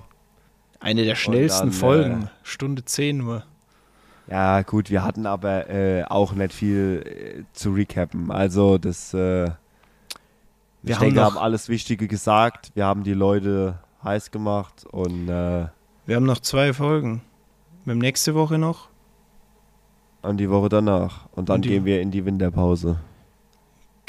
[0.79, 2.23] Eine der schnellsten dann, Folgen.
[2.23, 3.43] äh, Stunde 10 nur.
[4.27, 8.31] Ja, gut, wir hatten aber äh, auch nicht viel äh, zu recappen.
[8.31, 9.13] Also, das.
[9.13, 9.53] Äh, Wir
[10.83, 12.71] ich haben denke, haben alles Wichtige gesagt.
[12.75, 15.67] Wir haben die Leute heiß gemacht und, äh,
[16.05, 17.21] Wir haben noch zwei Folgen.
[17.85, 18.87] Wir haben nächste Woche noch.
[20.21, 21.27] und die Woche danach.
[21.31, 22.99] Und dann Und die- gehen wir in die Winterpause.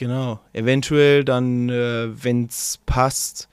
[0.00, 0.40] Genau.
[0.54, 3.50] Eventuell dann, äh, wenn es passt,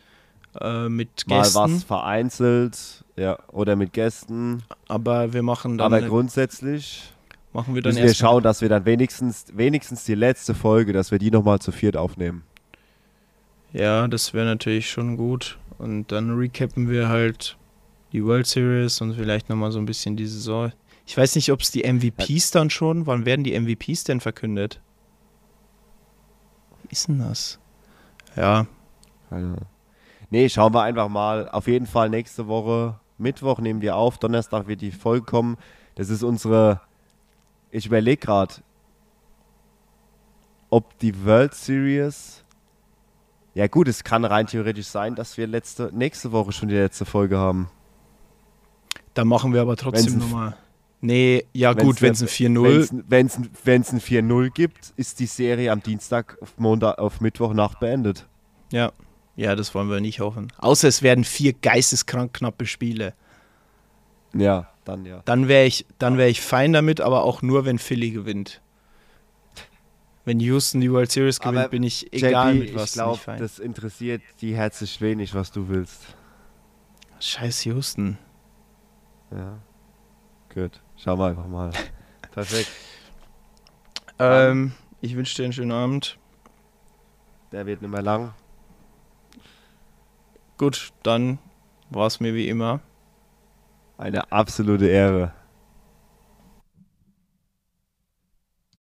[0.61, 1.60] äh, mit Mal Gästen.
[1.60, 4.64] was vereinzelt, ja, oder mit Gästen.
[4.88, 7.11] Aber wir machen dann, aber grundsätzlich
[7.52, 11.11] machen wir dann müssen wir schauen, dass wir dann wenigstens, wenigstens die letzte Folge, dass
[11.11, 12.44] wir die nochmal zu viert aufnehmen.
[13.74, 15.57] Ja, das wäre natürlich schon gut.
[15.80, 17.57] Und dann recappen wir halt
[18.14, 20.72] die World Series und vielleicht nochmal so ein bisschen die Saison.
[21.06, 24.80] Ich weiß nicht, ob es die MVPs dann schon, wann werden die MVPs denn verkündet?
[26.89, 27.59] Ist denn das?
[28.35, 28.65] Ja,
[29.30, 29.55] Also,
[30.30, 31.49] nee, schauen wir einfach mal.
[31.49, 35.57] Auf jeden Fall nächste Woche, Mittwoch nehmen wir auf, Donnerstag wird die Folge kommen.
[35.95, 36.81] Das ist unsere,
[37.72, 38.55] ich überlege gerade,
[40.69, 42.43] ob die World Series,
[43.55, 47.05] ja gut, es kann rein theoretisch sein, dass wir letzte, nächste Woche schon die letzte
[47.05, 47.69] Folge haben.
[49.15, 50.55] dann machen wir aber trotzdem nochmal.
[50.99, 55.72] Nee, ja gut, wenn es ein 4-0, Wenn es ein 4-0 gibt, ist die Serie
[55.72, 58.26] am Dienstag, auf, Montag, auf Mittwochnacht beendet.
[58.72, 58.91] ja.
[59.38, 60.52] Ja, das wollen wir nicht hoffen.
[60.57, 63.14] Außer es werden vier geisteskrank knappe Spiele.
[64.34, 65.22] Ja, dann ja.
[65.26, 68.61] Dann wäre ich, dann wär ich fein damit, aber auch nur, wenn Philly gewinnt.
[70.26, 73.19] Wenn Houston die World Series gewinnt, Aber bin ich egal JP, mit was ich glaube,
[73.38, 76.02] das interessiert die herzlich wenig, was du willst.
[77.19, 78.18] Scheiß Houston.
[79.32, 79.60] Ja.
[80.53, 80.82] Gut.
[80.98, 81.72] Schauen wir einfach mal.
[82.32, 82.69] Perfekt.
[84.19, 86.18] Ähm, ich wünsche dir einen schönen Abend.
[87.52, 88.34] Der wird nicht mehr lang.
[90.57, 91.38] Gut, dann
[91.91, 92.80] war es mir wie immer.
[93.99, 95.34] Eine absolute Ehre.